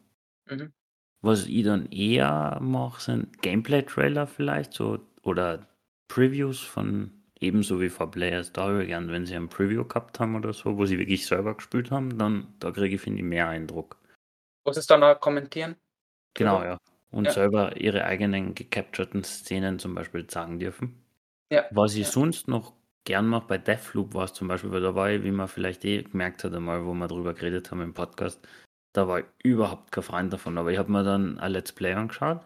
Mhm. 0.48 0.72
Was 1.20 1.46
ich 1.46 1.64
dann 1.64 1.90
eher 1.90 2.58
mache, 2.60 3.00
sind 3.00 3.40
Gameplay-Trailer 3.42 4.26
vielleicht, 4.26 4.72
so 4.72 5.00
oder 5.22 5.68
Previews 6.08 6.60
von 6.60 7.21
ebenso 7.42 7.80
wie 7.80 7.88
vor 7.88 8.10
Players 8.10 8.52
da 8.52 8.68
habe 8.68 8.82
ich 8.82 8.88
gern, 8.88 9.10
wenn 9.10 9.26
sie 9.26 9.36
ein 9.36 9.48
Preview 9.48 9.84
gehabt 9.84 10.20
haben 10.20 10.36
oder 10.36 10.52
so, 10.52 10.76
wo 10.76 10.86
sie 10.86 10.98
wirklich 10.98 11.26
selber 11.26 11.54
gespielt 11.54 11.90
haben, 11.90 12.18
dann 12.18 12.54
da 12.58 12.70
kriege 12.70 12.96
ich, 12.96 13.00
finde 13.00 13.18
ich, 13.18 13.24
mehr 13.24 13.48
Eindruck. 13.48 13.96
Was 14.64 14.76
ist 14.76 14.90
dann 14.90 15.02
auch 15.02 15.18
kommentieren? 15.20 15.76
Genau, 16.34 16.62
ja. 16.62 16.78
Und 17.10 17.26
ja. 17.26 17.32
selber 17.32 17.76
ihre 17.76 18.04
eigenen 18.04 18.54
gecapturten 18.54 19.22
Szenen 19.24 19.78
zum 19.78 19.94
Beispiel 19.94 20.26
zeigen 20.26 20.58
dürfen. 20.58 21.04
Ja. 21.50 21.64
Was 21.70 21.94
ich 21.94 22.06
ja. 22.06 22.10
sonst 22.10 22.48
noch 22.48 22.72
gern 23.04 23.26
mache 23.26 23.48
bei 23.48 23.58
Deathloop 23.58 24.14
war 24.14 24.24
es 24.24 24.32
zum 24.32 24.48
Beispiel, 24.48 24.70
weil 24.70 24.80
da 24.80 24.94
war 24.94 25.10
ich, 25.10 25.22
wie 25.24 25.30
man 25.30 25.48
vielleicht 25.48 25.84
eh 25.84 26.02
gemerkt 26.02 26.44
hat, 26.44 26.54
einmal, 26.54 26.86
wo 26.86 26.94
wir 26.94 27.08
drüber 27.08 27.34
geredet 27.34 27.70
haben 27.70 27.82
im 27.82 27.94
Podcast, 27.94 28.40
da 28.92 29.08
war 29.08 29.20
ich 29.20 29.26
überhaupt 29.42 29.92
kein 29.92 30.04
Freund 30.04 30.32
davon. 30.32 30.56
Aber 30.58 30.70
ich 30.72 30.78
habe 30.78 30.92
mir 30.92 31.02
dann 31.02 31.38
ein 31.38 31.52
Let's 31.52 31.72
Play 31.72 31.92
angeschaut. 31.92 32.40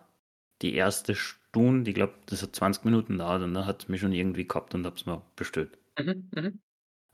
Die 0.62 0.74
erste 0.74 1.14
Stunde, 1.14 1.45
ich 1.56 1.94
glaube, 1.94 2.14
das 2.26 2.42
hat 2.42 2.54
20 2.54 2.84
Minuten 2.84 3.14
gedauert 3.14 3.42
und 3.42 3.54
dann 3.54 3.66
hat 3.66 3.82
es 3.82 3.88
mich 3.88 4.00
schon 4.00 4.12
irgendwie 4.12 4.46
gehabt 4.46 4.74
und 4.74 4.86
habe 4.86 4.96
es 4.96 5.06
mir 5.06 5.22
bestellt. 5.36 5.78
Mhm, 5.98 6.30
mhm. 6.34 6.60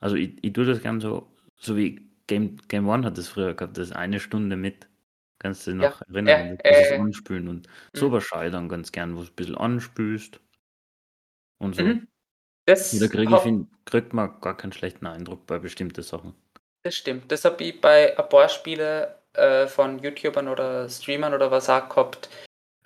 Also 0.01 0.17
ich, 0.17 0.43
ich 0.43 0.53
tue 0.53 0.65
das 0.65 0.83
gern 0.83 1.01
so, 1.01 1.29
so 1.57 1.77
wie 1.77 2.11
Game, 2.27 2.57
Game 2.69 2.89
One 2.89 3.05
hat 3.05 3.19
es 3.19 3.29
früher 3.29 3.55
gehabt, 3.55 3.79
das 3.79 3.93
eine 3.93 4.21
Stunde 4.21 4.57
mit 4.57 4.89
Kannst 5.43 5.67
du 5.67 5.73
dich 5.73 5.81
noch 5.81 6.01
Ja, 6.01 6.07
erinnern, 6.09 6.57
äh, 6.61 6.73
dieses 6.73 6.93
äh, 6.93 6.99
Anspülen 6.99 7.49
und 7.49 7.67
mhm. 7.67 7.99
sowas 7.99 8.23
schaue 8.23 8.47
ich 8.47 8.53
dann 8.53 8.69
ganz 8.69 8.93
gern, 8.93 9.17
wo 9.17 9.23
du 9.23 9.27
ein 9.27 9.35
bisschen 9.35 9.59
anspülst 9.59 10.39
und 11.59 11.75
so. 11.75 11.83
Mhm. 11.83 12.07
Da 12.65 12.75
Das 12.75 12.93
kriege 12.93 13.25
ich, 13.25 13.31
hab, 13.31 13.45
kriegt 13.85 14.13
man 14.13 14.41
gar 14.41 14.57
keinen 14.57 14.73
schlechten 14.73 15.05
Eindruck 15.05 15.45
bei 15.47 15.59
bestimmten 15.59 16.03
Sachen. 16.03 16.35
das 16.85 16.95
stimmt. 16.95 17.33
Das 17.33 17.45
habe 17.45 17.65
ich 17.65 17.81
bei 17.81 18.17
ein 18.17 18.29
paar 18.29 18.49
Spiele 18.49 19.19
äh, 19.33 19.67
von 19.67 19.99
YouTubern 19.99 20.47
oder 20.47 20.89
Streamern 20.89 21.35
oder 21.35 21.51
was 21.51 21.69
auch 21.69 21.89
gehabt, 21.89 22.29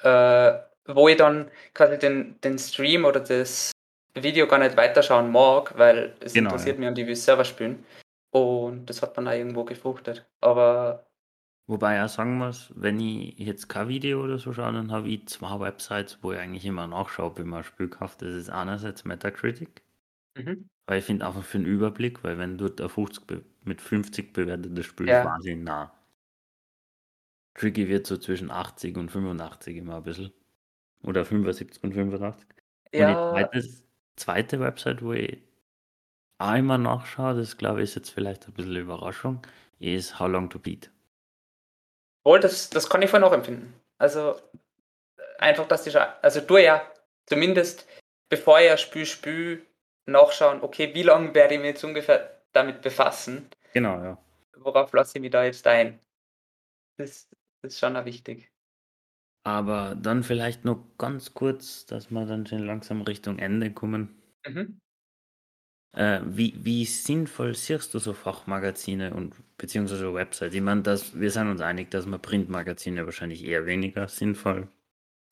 äh, 0.01 0.55
wo 0.89 1.09
ich 1.09 1.17
dann 1.17 1.51
quasi 1.75 1.99
den, 1.99 2.41
den 2.43 2.59
Stream 2.59 3.05
oder 3.05 3.21
das 3.21 3.73
Video 4.15 4.47
gar 4.47 4.59
nicht 4.59 4.77
weiterschauen 4.77 5.31
mag, 5.31 5.77
weil 5.79 6.15
es 6.21 6.33
Genau, 6.33 6.51
interessiert 6.51 6.77
ja. 6.77 6.81
mich 6.81 6.89
und 6.89 6.99
ich 6.99 7.07
will 7.07 7.17
selber 7.17 7.45
spielen. 7.45 7.85
Und 8.31 8.87
das 8.87 9.03
hat 9.03 9.17
dann 9.17 9.29
auch 9.29 9.33
irgendwo 9.33 9.65
gefruchtet. 9.65 10.27
Aber 10.41 11.03
Wobei 11.69 12.05
auch 12.05 12.09
sagen 12.09 12.39
muss, 12.39 12.73
wenn 12.77 13.01
ich 13.01 13.37
jetzt 13.39 13.69
kein 13.69 13.89
Video 13.89 14.23
oder 14.23 14.39
so 14.39 14.53
schaue, 14.53 14.73
dann 14.73 14.93
habe 14.93 15.09
ich 15.09 15.27
zwei 15.27 15.59
Websites, 15.59 16.19
wo 16.23 16.33
ich 16.33 16.39
eigentlich 16.39 16.65
immer 16.65 16.87
nachschaue, 16.87 17.33
ich 17.39 17.45
mal 17.45 17.59
ein 17.59 17.65
Spiel 17.65 17.89
kaufe. 17.89 18.17
Das 18.25 18.35
ist 18.35 18.51
einerseits 18.51 19.05
Metacritic, 19.05 19.83
mhm. 20.39 20.69
weil 20.87 21.01
ich 21.01 21.05
finde 21.05 21.27
einfach 21.27 21.43
für 21.43 21.59
den 21.59 21.67
Überblick, 21.67 22.23
weil 22.23 22.39
wenn 22.39 22.57
dort 22.57 22.81
ein 22.81 22.89
50 22.89 23.27
be- 23.27 23.43
mit 23.65 23.81
50 23.81 24.33
bewertetes 24.33 24.87
Spiel 24.87 25.09
Ja. 25.09 25.23
ist, 25.23 25.27
weiß 25.27 25.45
ich, 25.47 25.57
na. 25.59 25.93
Tricky 27.55 27.89
wird 27.89 28.07
so 28.07 28.17
zwischen 28.19 28.51
80 28.51 28.97
und 28.97 29.11
85 29.11 29.77
immer 29.77 29.97
ein 29.97 30.03
bisschen. 30.05 30.33
Oder 31.07 31.25
75 31.25 31.83
und 31.83 31.95
85. 31.95 32.47
Und 32.95 33.07
die 33.07 33.15
ja, 33.15 33.31
zweite, 33.33 33.69
zweite 34.17 34.61
Website, 34.61 35.03
wo 35.03 35.13
ich 35.13 35.43
auch 36.39 36.55
immer 36.55 36.79
nachschaue, 36.79 37.35
das 37.35 37.57
glaube 37.57 37.81
ich 37.81 37.91
ist 37.91 37.95
jetzt 37.95 38.11
vielleicht 38.11 38.47
ein 38.47 38.53
bisschen 38.53 38.77
Überraschung, 38.77 39.41
ist 39.79 40.19
How 40.19 40.29
Long 40.29 40.51
to 40.51 40.59
Beat. 40.59 40.91
wohl, 42.25 42.41
das, 42.41 42.71
das 42.71 42.89
kann 42.91 43.03
ich 43.03 43.11
voll 43.11 43.21
nachempfinden. 43.21 43.73
Also 43.99 44.37
einfach, 45.39 45.67
dass 45.69 45.85
die 45.85 45.97
also 45.97 46.41
du 46.41 46.59
ja 46.59 46.83
zumindest 47.27 47.87
bevor 48.29 48.61
ich 48.61 48.81
Spiel 48.81 49.07
spiele, 49.07 49.63
nachschauen, 50.07 50.63
okay, 50.63 50.95
wie 50.95 51.03
lange 51.03 51.35
werde 51.35 51.55
ich 51.55 51.61
mich 51.61 51.69
jetzt 51.71 51.85
ungefähr 51.85 52.43
damit 52.53 52.83
befassen, 52.83 53.49
Genau, 53.73 54.03
ja. 54.03 54.19
worauf 54.57 54.93
lasse 54.93 55.19
ich 55.19 55.23
mich 55.23 55.31
da 55.31 55.45
jetzt 55.45 55.67
ein. 55.67 56.01
Das, 56.97 57.29
das 57.63 57.75
ist 57.75 57.79
schon 57.79 57.97
auch 57.97 58.05
wichtig. 58.05 58.51
Aber 59.47 59.95
dann 59.95 60.25
vielleicht 60.25 60.65
noch 60.65 60.85
ganz 60.99 61.33
kurz, 61.33 61.87
dass 61.87 62.11
wir 62.11 62.27
dann 62.27 62.49
schon 62.49 62.67
langsam 62.67 63.03
Richtung 63.03 63.39
Ende 63.39 63.73
kommen. 63.73 64.21
Mhm. 64.45 64.81
Äh, 65.93 66.21
wie, 66.25 66.53
wie 66.65 66.85
sinnvoll 66.85 67.55
siehst 67.55 67.95
du 67.95 68.01
so 68.01 68.13
Fachmagazine 68.13 69.15
und 69.15 69.37
beziehungsweise 69.57 70.13
Websites? 70.13 70.53
Ich 70.53 70.61
meine, 70.61 70.83
dass, 70.83 71.17
wir 71.21 71.31
sind 71.31 71.49
uns 71.49 71.61
einig, 71.61 71.93
dass 71.93 72.07
wir 72.07 72.19
Printmagazine 72.19 73.07
wahrscheinlich 73.07 73.45
eher 73.45 73.67
weniger 73.67 74.09
sinnvoll 74.09 74.67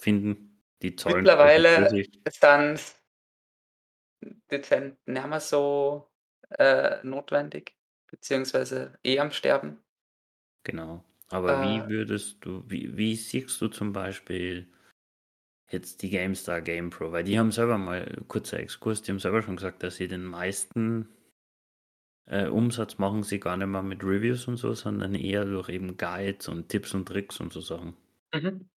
finden. 0.01 0.63
Die 0.81 0.95
zahlen 0.95 1.17
Mittlerweile 1.17 1.91
sich. 1.91 2.13
sind 2.41 2.95
dezent 4.49 4.97
nicht 5.09 5.27
mehr 5.27 5.41
so 5.41 6.09
äh, 6.51 6.99
notwendig, 7.03 7.77
beziehungsweise 8.07 8.97
eh 9.03 9.19
am 9.19 9.33
Sterben. 9.33 9.83
Genau. 10.63 11.03
Aber 11.29 11.61
wie 11.61 11.87
Äh, 11.87 11.89
würdest 11.89 12.45
du, 12.45 12.65
wie, 12.69 12.97
wie 12.97 13.17
siehst 13.17 13.61
du 13.61 13.69
zum 13.69 13.93
Beispiel 13.93 14.73
jetzt 15.71 16.03
die 16.03 16.11
GameStar 16.11 16.63
Game 16.63 16.91
Pro? 16.91 17.13
Weil 17.13 17.25
die 17.25 17.39
haben 17.39 17.53
selber 17.53 17.79
mal, 17.79 18.23
kurzer 18.29 18.59
Exkurs, 18.61 19.03
die 19.03 19.13
haben 19.13 19.19
selber 19.19 19.43
schon 19.43 19.57
gesagt, 19.57 19.83
dass 19.83 19.97
sie 19.97 20.09
den 20.09 20.25
meisten 20.25 21.09
äh, 22.27 22.47
Umsatz 22.47 22.99
machen 22.99 23.23
sie 23.23 23.41
gar 23.41 23.57
nicht 23.57 23.67
mehr 23.67 23.83
mit 23.83 24.03
Reviews 24.03 24.47
und 24.49 24.57
so, 24.57 24.75
sondern 24.75 25.15
eher 25.15 25.45
durch 25.45 25.69
eben 25.69 25.97
Guides 25.97 26.49
und 26.49 26.69
Tipps 26.69 26.95
und 26.95 27.07
Tricks 27.07 27.41
und 27.41 27.53
so 27.53 27.61
Sachen. 27.61 27.97
mhm. 28.35 28.69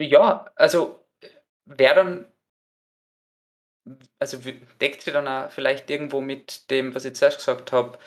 Ja, 0.00 0.50
also 0.56 1.06
wäre 1.66 1.94
dann, 1.94 2.32
also 4.18 4.38
deckt 4.80 5.02
sich 5.02 5.12
dann 5.12 5.28
auch 5.28 5.50
vielleicht 5.50 5.90
irgendwo 5.90 6.20
mit 6.20 6.70
dem, 6.70 6.94
was 6.94 7.04
ich 7.04 7.14
zuerst 7.14 7.38
gesagt 7.38 7.72
habe, 7.72 7.98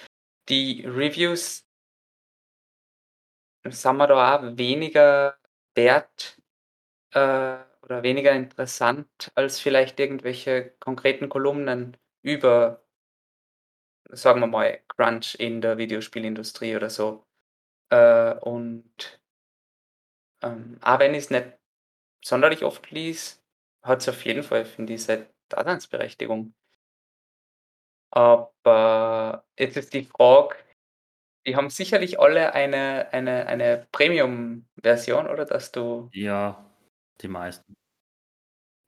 die 0.50 0.86
Reviews, 0.86 1.66
sind 3.66 3.98
wir 3.98 4.08
da 4.08 4.36
auch 4.38 4.58
weniger 4.58 5.38
wert 5.76 6.38
äh, 7.14 7.58
oder 7.84 8.04
weniger 8.04 8.32
interessant 8.34 9.08
als 9.36 9.60
vielleicht 9.60 10.00
irgendwelche 10.00 10.72
konkreten 10.80 11.30
Kolumnen 11.30 11.98
über, 12.24 12.84
sagen 14.12 14.40
wir 14.42 14.48
mal, 14.48 14.80
Crunch 14.88 15.36
in 15.40 15.62
der 15.62 15.78
Videospielindustrie 15.78 16.76
oder 16.76 16.90
so. 16.90 17.26
Äh, 17.92 18.36
und 18.40 19.22
ähm, 20.42 20.78
auch 20.82 21.00
wenn 21.00 21.14
ich 21.14 21.26
es 21.26 21.30
nicht 21.32 21.54
sonderlich 22.24 22.64
oft 22.64 22.92
lies, 22.92 23.44
hat 23.84 24.02
es 24.02 24.10
auf 24.10 24.26
jeden 24.26 24.44
Fall, 24.44 24.66
finde 24.66 24.94
ich, 24.94 25.04
seine 25.04 25.30
Daseinsberechtigung. 25.50 26.54
Aber 28.16 29.44
jetzt 29.58 29.76
ist 29.76 29.94
die 29.94 30.04
Frage, 30.06 30.56
die 31.48 31.56
haben 31.56 31.70
sicherlich 31.70 32.20
alle 32.20 32.54
eine, 32.54 33.12
eine, 33.12 33.48
eine 33.48 33.88
Premium-Version, 33.92 35.28
oder 35.28 35.46
dass 35.46 35.72
du, 35.72 36.10
Ja, 36.14 36.64
die 37.22 37.28
meisten 37.28 37.76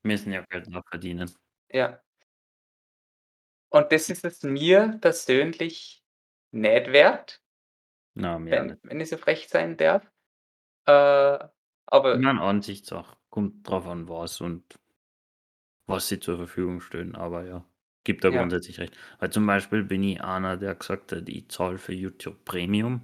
müssen 0.03 0.31
ja 0.31 0.41
Geld 0.49 0.69
noch 0.69 0.83
verdienen. 0.88 1.31
ja. 1.69 1.99
Und 3.69 3.91
das 3.91 4.09
ist 4.09 4.23
es 4.23 4.41
mir 4.43 4.97
persönlich 5.01 6.01
nicht 6.51 6.88
wert, 6.93 7.41
Na, 8.13 8.39
mir 8.39 8.51
wenn, 8.51 8.65
nicht. 8.67 8.79
wenn 8.83 9.01
ich 9.01 9.09
so 9.09 9.17
frech 9.17 9.49
sein 9.49 9.75
darf. 9.75 10.03
Äh, 10.85 11.49
aber 11.88 12.17
meine, 12.17 12.41
Ansichtssache. 12.41 13.17
Kommt 13.29 13.67
drauf 13.67 13.85
an, 13.88 14.07
was 14.07 14.39
und 14.39 14.79
was 15.88 16.07
sie 16.07 16.21
zur 16.21 16.38
Verfügung 16.38 16.79
stellen. 16.79 17.15
Aber 17.15 17.43
ja, 17.43 17.65
gibt 18.05 18.23
da 18.23 18.29
ja, 18.29 18.39
grundsätzlich 18.39 18.79
recht. 18.79 18.97
Weil 19.19 19.31
zum 19.31 19.45
Beispiel 19.45 19.83
bin 19.83 20.01
ich 20.03 20.21
einer, 20.21 20.55
der 20.55 20.75
gesagt 20.75 21.11
hat, 21.11 21.27
ich 21.27 21.49
zahle 21.49 21.77
für 21.77 21.93
YouTube 21.93 22.45
Premium, 22.45 23.01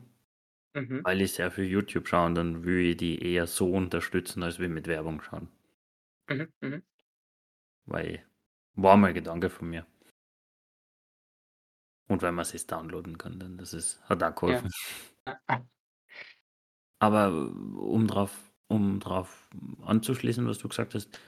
mhm. 0.73 1.01
weil 1.03 1.21
ich 1.21 1.33
sehr 1.33 1.51
für 1.51 1.63
YouTube 1.63 2.07
schaue 2.07 2.27
und 2.27 2.35
dann 2.35 2.63
will 2.63 2.91
ich 2.91 2.97
die 2.97 3.21
eher 3.21 3.47
so 3.47 3.69
unterstützen, 3.69 4.43
als 4.43 4.59
wir 4.59 4.69
mit 4.69 4.87
Werbung 4.87 5.21
schauen. 5.21 5.49
Mhm. 6.29 6.47
Mhm. 6.61 6.83
Weil 7.85 8.25
war 8.75 8.95
mal 8.95 9.09
ein 9.09 9.13
Gedanke 9.13 9.49
von 9.49 9.69
mir. 9.69 9.85
Und 12.07 12.21
weil 12.21 12.31
man 12.31 12.43
es 12.43 12.53
jetzt 12.53 12.71
downloaden 12.71 13.17
kann, 13.17 13.39
dann 13.39 13.57
das 13.57 13.73
ist, 13.73 14.01
hat 14.07 14.23
auch 14.23 14.35
geholfen. 14.35 14.69
Ja. 15.27 15.65
Aber 16.99 17.31
um 17.31 18.05
drauf, 18.05 18.53
um 18.67 18.99
drauf 18.99 19.49
anzuschließen, 19.81 20.45
was 20.45 20.59
du 20.59 20.69
gesagt 20.69 20.93
hast, 20.93 21.19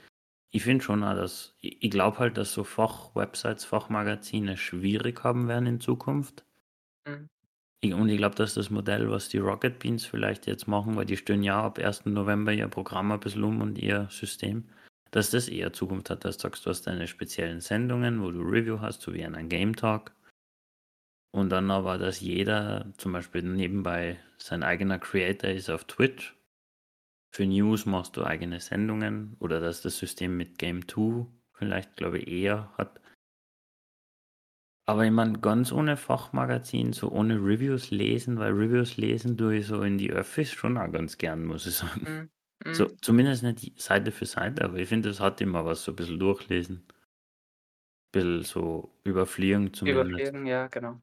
ich 0.55 0.63
finde 0.63 0.83
schon 0.83 1.03
auch, 1.03 1.15
dass 1.15 1.55
ich, 1.61 1.89
glaube 1.89 2.19
halt, 2.19 2.37
dass 2.37 2.53
so 2.53 2.63
Fachwebsites, 2.63 3.65
Fachmagazine 3.65 4.55
schwierig 4.55 5.23
haben 5.23 5.47
werden 5.47 5.65
in 5.65 5.81
Zukunft. 5.81 6.45
Mhm. 7.07 7.27
Ich, 7.81 7.93
und 7.93 8.07
ich 8.07 8.17
glaube, 8.17 8.35
dass 8.35 8.53
das 8.53 8.69
Modell, 8.69 9.09
was 9.09 9.29
die 9.29 9.39
Rocket 9.39 9.79
Beans 9.79 10.05
vielleicht 10.05 10.45
jetzt 10.45 10.67
machen, 10.67 10.95
weil 10.95 11.07
die 11.07 11.17
stellen 11.17 11.41
ja 11.41 11.61
ab 11.63 11.79
1. 11.79 12.05
November 12.05 12.53
ihr 12.53 12.67
Programm 12.67 13.11
ein 13.11 13.19
bisschen 13.19 13.43
um 13.43 13.61
und 13.61 13.79
ihr 13.79 14.07
System, 14.11 14.69
dass 15.09 15.31
das 15.31 15.49
eher 15.49 15.73
Zukunft 15.73 16.11
hat, 16.11 16.23
dass 16.23 16.37
du 16.37 16.43
sagst, 16.43 16.65
du 16.65 16.69
hast 16.69 16.83
deine 16.83 17.07
speziellen 17.07 17.59
Sendungen, 17.59 18.21
wo 18.21 18.29
du 18.29 18.41
Review 18.41 18.79
hast, 18.79 19.01
so 19.01 19.11
wie 19.13 19.25
einen 19.25 19.49
Game 19.49 19.75
Talk. 19.75 20.13
Und 21.31 21.49
dann 21.49 21.71
aber, 21.71 21.97
dass 21.97 22.21
jeder 22.21 22.93
zum 22.97 23.11
Beispiel 23.11 23.41
nebenbei 23.41 24.19
sein 24.37 24.61
eigener 24.61 24.99
Creator 24.99 25.49
ist 25.49 25.71
auf 25.71 25.85
Twitch. 25.85 26.35
Für 27.33 27.47
News 27.47 27.87
machst 27.87 28.15
du 28.15 28.23
eigene 28.23 28.59
Sendungen 28.59 29.35
oder 29.39 29.59
dass 29.59 29.81
das 29.81 29.97
System 29.97 30.37
mit 30.37 30.59
Game 30.59 30.87
2 30.87 31.25
vielleicht, 31.53 31.95
glaube 31.95 32.19
ich, 32.19 32.27
eher 32.27 32.71
hat. 32.77 33.01
Aber 34.85 35.03
ich 35.05 35.11
meine, 35.11 35.39
ganz 35.39 35.71
ohne 35.71 35.97
Fachmagazin, 35.97 36.93
so 36.93 37.09
ohne 37.09 37.35
Reviews 37.37 37.89
lesen, 37.89 38.37
weil 38.37 38.51
Reviews 38.51 38.97
lesen 38.97 39.35
tue 39.35 39.57
ich 39.57 39.65
so 39.65 39.81
in 39.81 39.97
die 39.97 40.11
Öffis 40.11 40.51
schon 40.51 40.77
auch 40.77 40.91
ganz 40.91 41.17
gern, 41.17 41.45
muss 41.45 41.65
ich 41.65 41.75
sagen. 41.75 42.01
Mhm. 42.01 42.29
So, 42.71 42.85
Mhm. 42.85 42.97
zumindest 43.01 43.41
nicht 43.43 43.81
Seite 43.81 44.11
für 44.11 44.25
Seite, 44.27 44.63
aber 44.63 44.77
ich 44.77 44.89
finde, 44.89 45.09
das 45.09 45.19
hat 45.19 45.41
immer 45.41 45.65
was, 45.65 45.83
so 45.83 45.91
ein 45.93 45.95
bisschen 45.95 46.19
durchlesen. 46.19 46.85
Ein 46.87 48.11
bisschen 48.11 48.43
so 48.43 48.91
überfliegen 49.03 49.73
zumindest. 49.73 50.09
Überfliegen, 50.09 50.45
ja, 50.45 50.67
genau. 50.67 51.01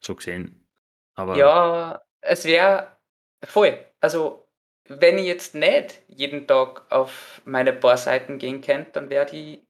So 0.00 0.14
gesehen. 0.16 0.66
Aber 1.14 1.36
Ja, 1.36 2.02
es 2.20 2.44
wäre 2.44 2.96
voll. 3.44 3.84
Also, 4.00 4.47
wenn 4.88 5.18
ich 5.18 5.26
jetzt 5.26 5.54
nicht 5.54 6.02
jeden 6.08 6.46
Tag 6.46 6.90
auf 6.90 7.42
meine 7.44 7.72
paar 7.72 7.96
Seiten 7.96 8.38
gehen 8.38 8.60
könnte, 8.60 8.92
dann 8.92 9.10
wäre 9.10 9.26
die 9.26 9.62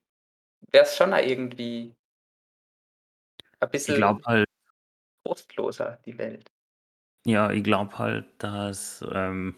wäre 0.72 0.84
es 0.84 0.96
schon 0.96 1.12
auch 1.12 1.18
irgendwie 1.18 1.94
ein 3.60 3.70
ich 3.86 3.94
glaube 3.94 4.20
bisschen 4.20 4.24
halt, 4.24 4.48
trostloser, 5.24 5.98
die 6.04 6.18
Welt. 6.18 6.50
ja, 7.24 7.50
ich 7.52 7.62
glaube 7.64 7.98
halt, 7.98 8.26
dass 8.38 9.04
ähm, 9.12 9.56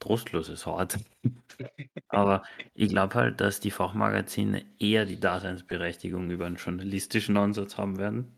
trostlos 0.00 0.48
ist 0.48 0.66
hart. 0.66 0.98
Aber 2.08 2.44
ich 2.74 2.88
glaube 2.90 3.14
halt, 3.14 3.40
dass 3.40 3.60
die 3.60 3.70
Fachmagazine 3.70 4.64
eher 4.78 5.04
die 5.06 5.20
Daseinsberechtigung 5.20 6.30
über 6.30 6.46
einen 6.46 6.56
journalistischen 6.56 7.36
Ansatz 7.36 7.78
haben 7.78 7.98
werden. 7.98 8.36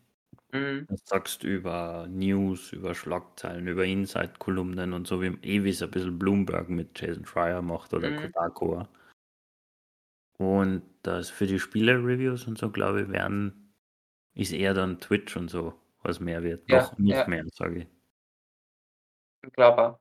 Mhm. 0.53 0.89
Das 0.91 1.01
sagst 1.07 1.45
über 1.45 2.07
News, 2.11 2.73
über 2.73 2.95
Schlagzeilen, 2.95 3.69
über 3.69 3.85
Inside-Kolumnen 3.87 4.93
und 4.95 5.07
so, 5.07 5.21
wie 5.23 5.29
eh 5.43 5.65
wie 5.65 5.71
es 5.71 5.83
ein 5.83 5.91
bisschen 5.91 6.19
Bloomberg 6.19 6.69
mit 6.71 6.99
Jason 7.01 7.27
Schreier 7.27 7.63
macht 7.63 7.93
oder 7.95 8.11
Mhm. 8.11 8.13
Kotaku. 8.13 8.85
Und 10.37 10.83
das 11.03 11.31
für 11.31 11.47
die 11.47 11.59
Spiele-Reviews 11.59 12.47
und 12.47 12.59
so, 12.59 12.71
glaube 12.71 13.03
ich, 13.03 13.09
werden, 13.11 13.75
ist 14.35 14.53
eher 14.53 14.75
dann 14.75 15.01
Twitch 15.01 15.37
und 15.37 15.49
so, 15.51 15.75
was 16.03 16.21
mehr 16.21 16.43
wird. 16.45 16.69
Ja, 16.69 16.71
Noch 16.71 16.99
nicht 16.99 17.27
ja. 17.27 17.29
mehr, 17.29 17.45
sage 17.55 17.81
ich. 17.83 17.89
Ich 19.45 19.53
glaube. 19.53 19.99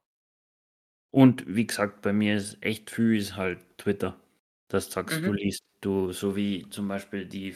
Und 1.14 1.44
wie 1.48 1.66
gesagt, 1.68 2.02
bei 2.02 2.12
mir 2.14 2.36
ist 2.36 2.58
echt 2.62 2.90
viel 2.92 3.16
ist 3.18 3.36
halt 3.38 3.78
Twitter. 3.78 4.20
Das 4.68 4.92
sagst 4.92 5.26
du, 5.26 5.32
Mhm. 5.32 5.34
liest 5.34 5.64
du, 5.82 6.12
so 6.12 6.36
wie 6.36 6.68
zum 6.70 6.88
Beispiel 6.88 7.26
die 7.26 7.56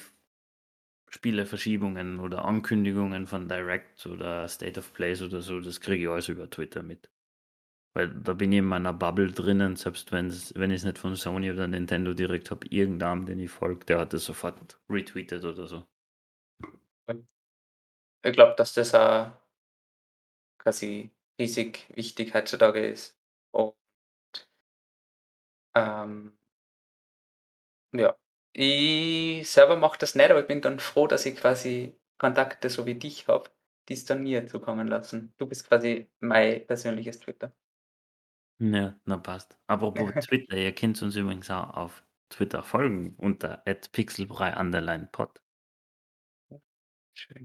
Spieleverschiebungen 1.13 2.19
oder 2.19 2.45
Ankündigungen 2.45 3.27
von 3.27 3.47
Direct 3.47 4.05
oder 4.07 4.47
State 4.47 4.79
of 4.79 4.93
Plays 4.93 5.21
oder 5.21 5.41
so, 5.41 5.59
das 5.59 5.81
kriege 5.81 6.03
ich 6.05 6.09
alles 6.09 6.29
über 6.29 6.49
Twitter 6.49 6.83
mit. 6.83 7.09
Weil 7.93 8.09
da 8.09 8.33
bin 8.33 8.51
ich 8.53 8.59
in 8.59 8.65
meiner 8.65 8.93
Bubble 8.93 9.31
drinnen, 9.31 9.75
selbst 9.75 10.11
wenn's, 10.13 10.53
wenn 10.55 10.71
ich 10.71 10.77
es 10.77 10.85
nicht 10.85 10.97
von 10.97 11.15
Sony 11.15 11.51
oder 11.51 11.67
Nintendo 11.67 12.13
direkt 12.13 12.51
habe, 12.51 12.67
irgendeinem, 12.67 13.25
den 13.25 13.39
ich 13.39 13.51
folge, 13.51 13.85
der 13.85 13.99
hat 13.99 14.13
das 14.13 14.25
sofort 14.25 14.79
retweetet 14.89 15.43
oder 15.43 15.67
so. 15.67 15.85
Ich 18.23 18.33
glaube, 18.33 18.55
dass 18.55 18.73
das 18.73 18.95
auch 18.95 19.31
quasi 20.59 21.11
riesig 21.39 21.87
wichtig 21.95 22.33
heutzutage 22.33 22.87
ist. 22.87 23.17
Und 23.51 23.75
ähm, 25.75 26.33
ja, 27.93 28.15
ich 28.53 29.49
selber 29.49 29.77
mache 29.77 29.97
das 29.99 30.15
nicht, 30.15 30.29
aber 30.29 30.41
ich 30.41 30.47
bin 30.47 30.61
dann 30.61 30.79
froh, 30.79 31.07
dass 31.07 31.25
ich 31.25 31.35
quasi 31.35 31.95
Kontakte 32.17 32.69
so 32.69 32.85
wie 32.85 32.95
dich 32.95 33.27
habe, 33.27 33.49
die 33.89 33.93
es 33.93 34.05
dann 34.05 34.23
mir 34.23 34.47
zukommen 34.47 34.87
lassen. 34.87 35.33
Du 35.37 35.47
bist 35.47 35.67
quasi 35.67 36.09
mein 36.19 36.65
persönliches 36.67 37.19
Twitter. 37.19 37.53
Ja, 38.59 38.95
na 39.05 39.17
passt. 39.17 39.57
Apropos 39.67 40.11
Twitter, 40.27 40.55
ihr 40.55 40.73
könnt 40.73 41.01
uns 41.01 41.15
übrigens 41.15 41.49
auch 41.49 41.71
auf 41.71 42.03
Twitter 42.29 42.63
folgen 42.63 43.15
unter 43.17 43.57
pixelbrei 43.91 44.55
underline 44.55 45.09
pod. 45.11 45.41
Schön. 47.13 47.43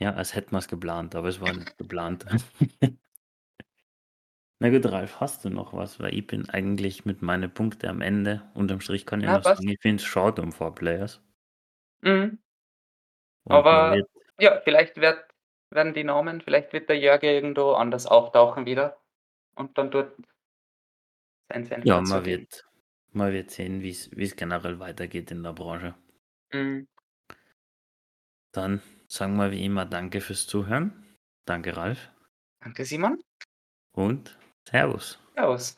Ja, 0.00 0.14
als 0.14 0.34
hätten 0.34 0.52
wir 0.52 0.58
es 0.58 0.68
geplant, 0.68 1.14
aber 1.14 1.28
es 1.28 1.40
war 1.40 1.52
nicht 1.52 1.76
geplant. 1.78 2.26
Na 4.60 4.70
gut, 4.70 4.86
Ralf, 4.86 5.20
hast 5.20 5.44
du 5.44 5.50
noch 5.50 5.72
was? 5.72 6.00
Weil 6.00 6.14
ich 6.14 6.26
bin 6.26 6.48
eigentlich 6.50 7.04
mit 7.04 7.22
meinen 7.22 7.52
Punkten 7.52 7.86
am 7.86 8.00
Ende. 8.00 8.50
Unterm 8.54 8.80
Strich 8.80 9.06
kann 9.06 9.20
ich 9.20 9.26
Ja, 9.26 9.34
nur 9.34 9.42
passt. 9.42 9.58
sagen, 9.58 9.68
ich 9.68 9.80
finde 9.80 10.02
es 10.02 10.08
schade 10.08 10.42
um 10.42 10.52
Four 10.52 10.74
Players. 10.74 11.22
Mhm. 12.02 12.38
Aber 13.46 13.92
wird, 13.92 14.08
ja, 14.40 14.60
vielleicht 14.60 14.96
wird, 14.96 15.24
werden 15.70 15.94
die 15.94 16.04
Namen, 16.04 16.40
vielleicht 16.40 16.72
wird 16.72 16.88
der 16.88 16.98
Jörg 16.98 17.22
irgendwo 17.22 17.72
anders 17.72 18.06
auftauchen 18.06 18.66
wieder 18.66 19.00
und 19.54 19.78
dann 19.78 19.90
dort 19.90 20.16
sein 21.50 21.64
Senf 21.64 21.84
ja, 21.86 22.00
man 22.00 22.24
wird, 22.24 22.66
man 23.12 23.32
wird 23.32 23.50
sehen, 23.50 23.80
wie 23.82 23.90
es 23.90 24.10
wie 24.14 24.24
es 24.24 24.36
generell 24.36 24.78
weitergeht 24.80 25.30
in 25.30 25.42
der 25.42 25.52
Branche. 25.52 25.94
Mhm. 26.52 26.88
Dann 28.52 28.82
sagen 29.06 29.36
wir 29.36 29.50
wie 29.50 29.64
immer 29.64 29.86
Danke 29.86 30.20
fürs 30.20 30.46
Zuhören. 30.46 31.16
Danke, 31.46 31.76
Ralf. 31.76 32.10
Danke, 32.60 32.84
Simon. 32.84 33.18
Und 33.92 34.38
Servus. 34.70 35.18
Servus. 35.34 35.76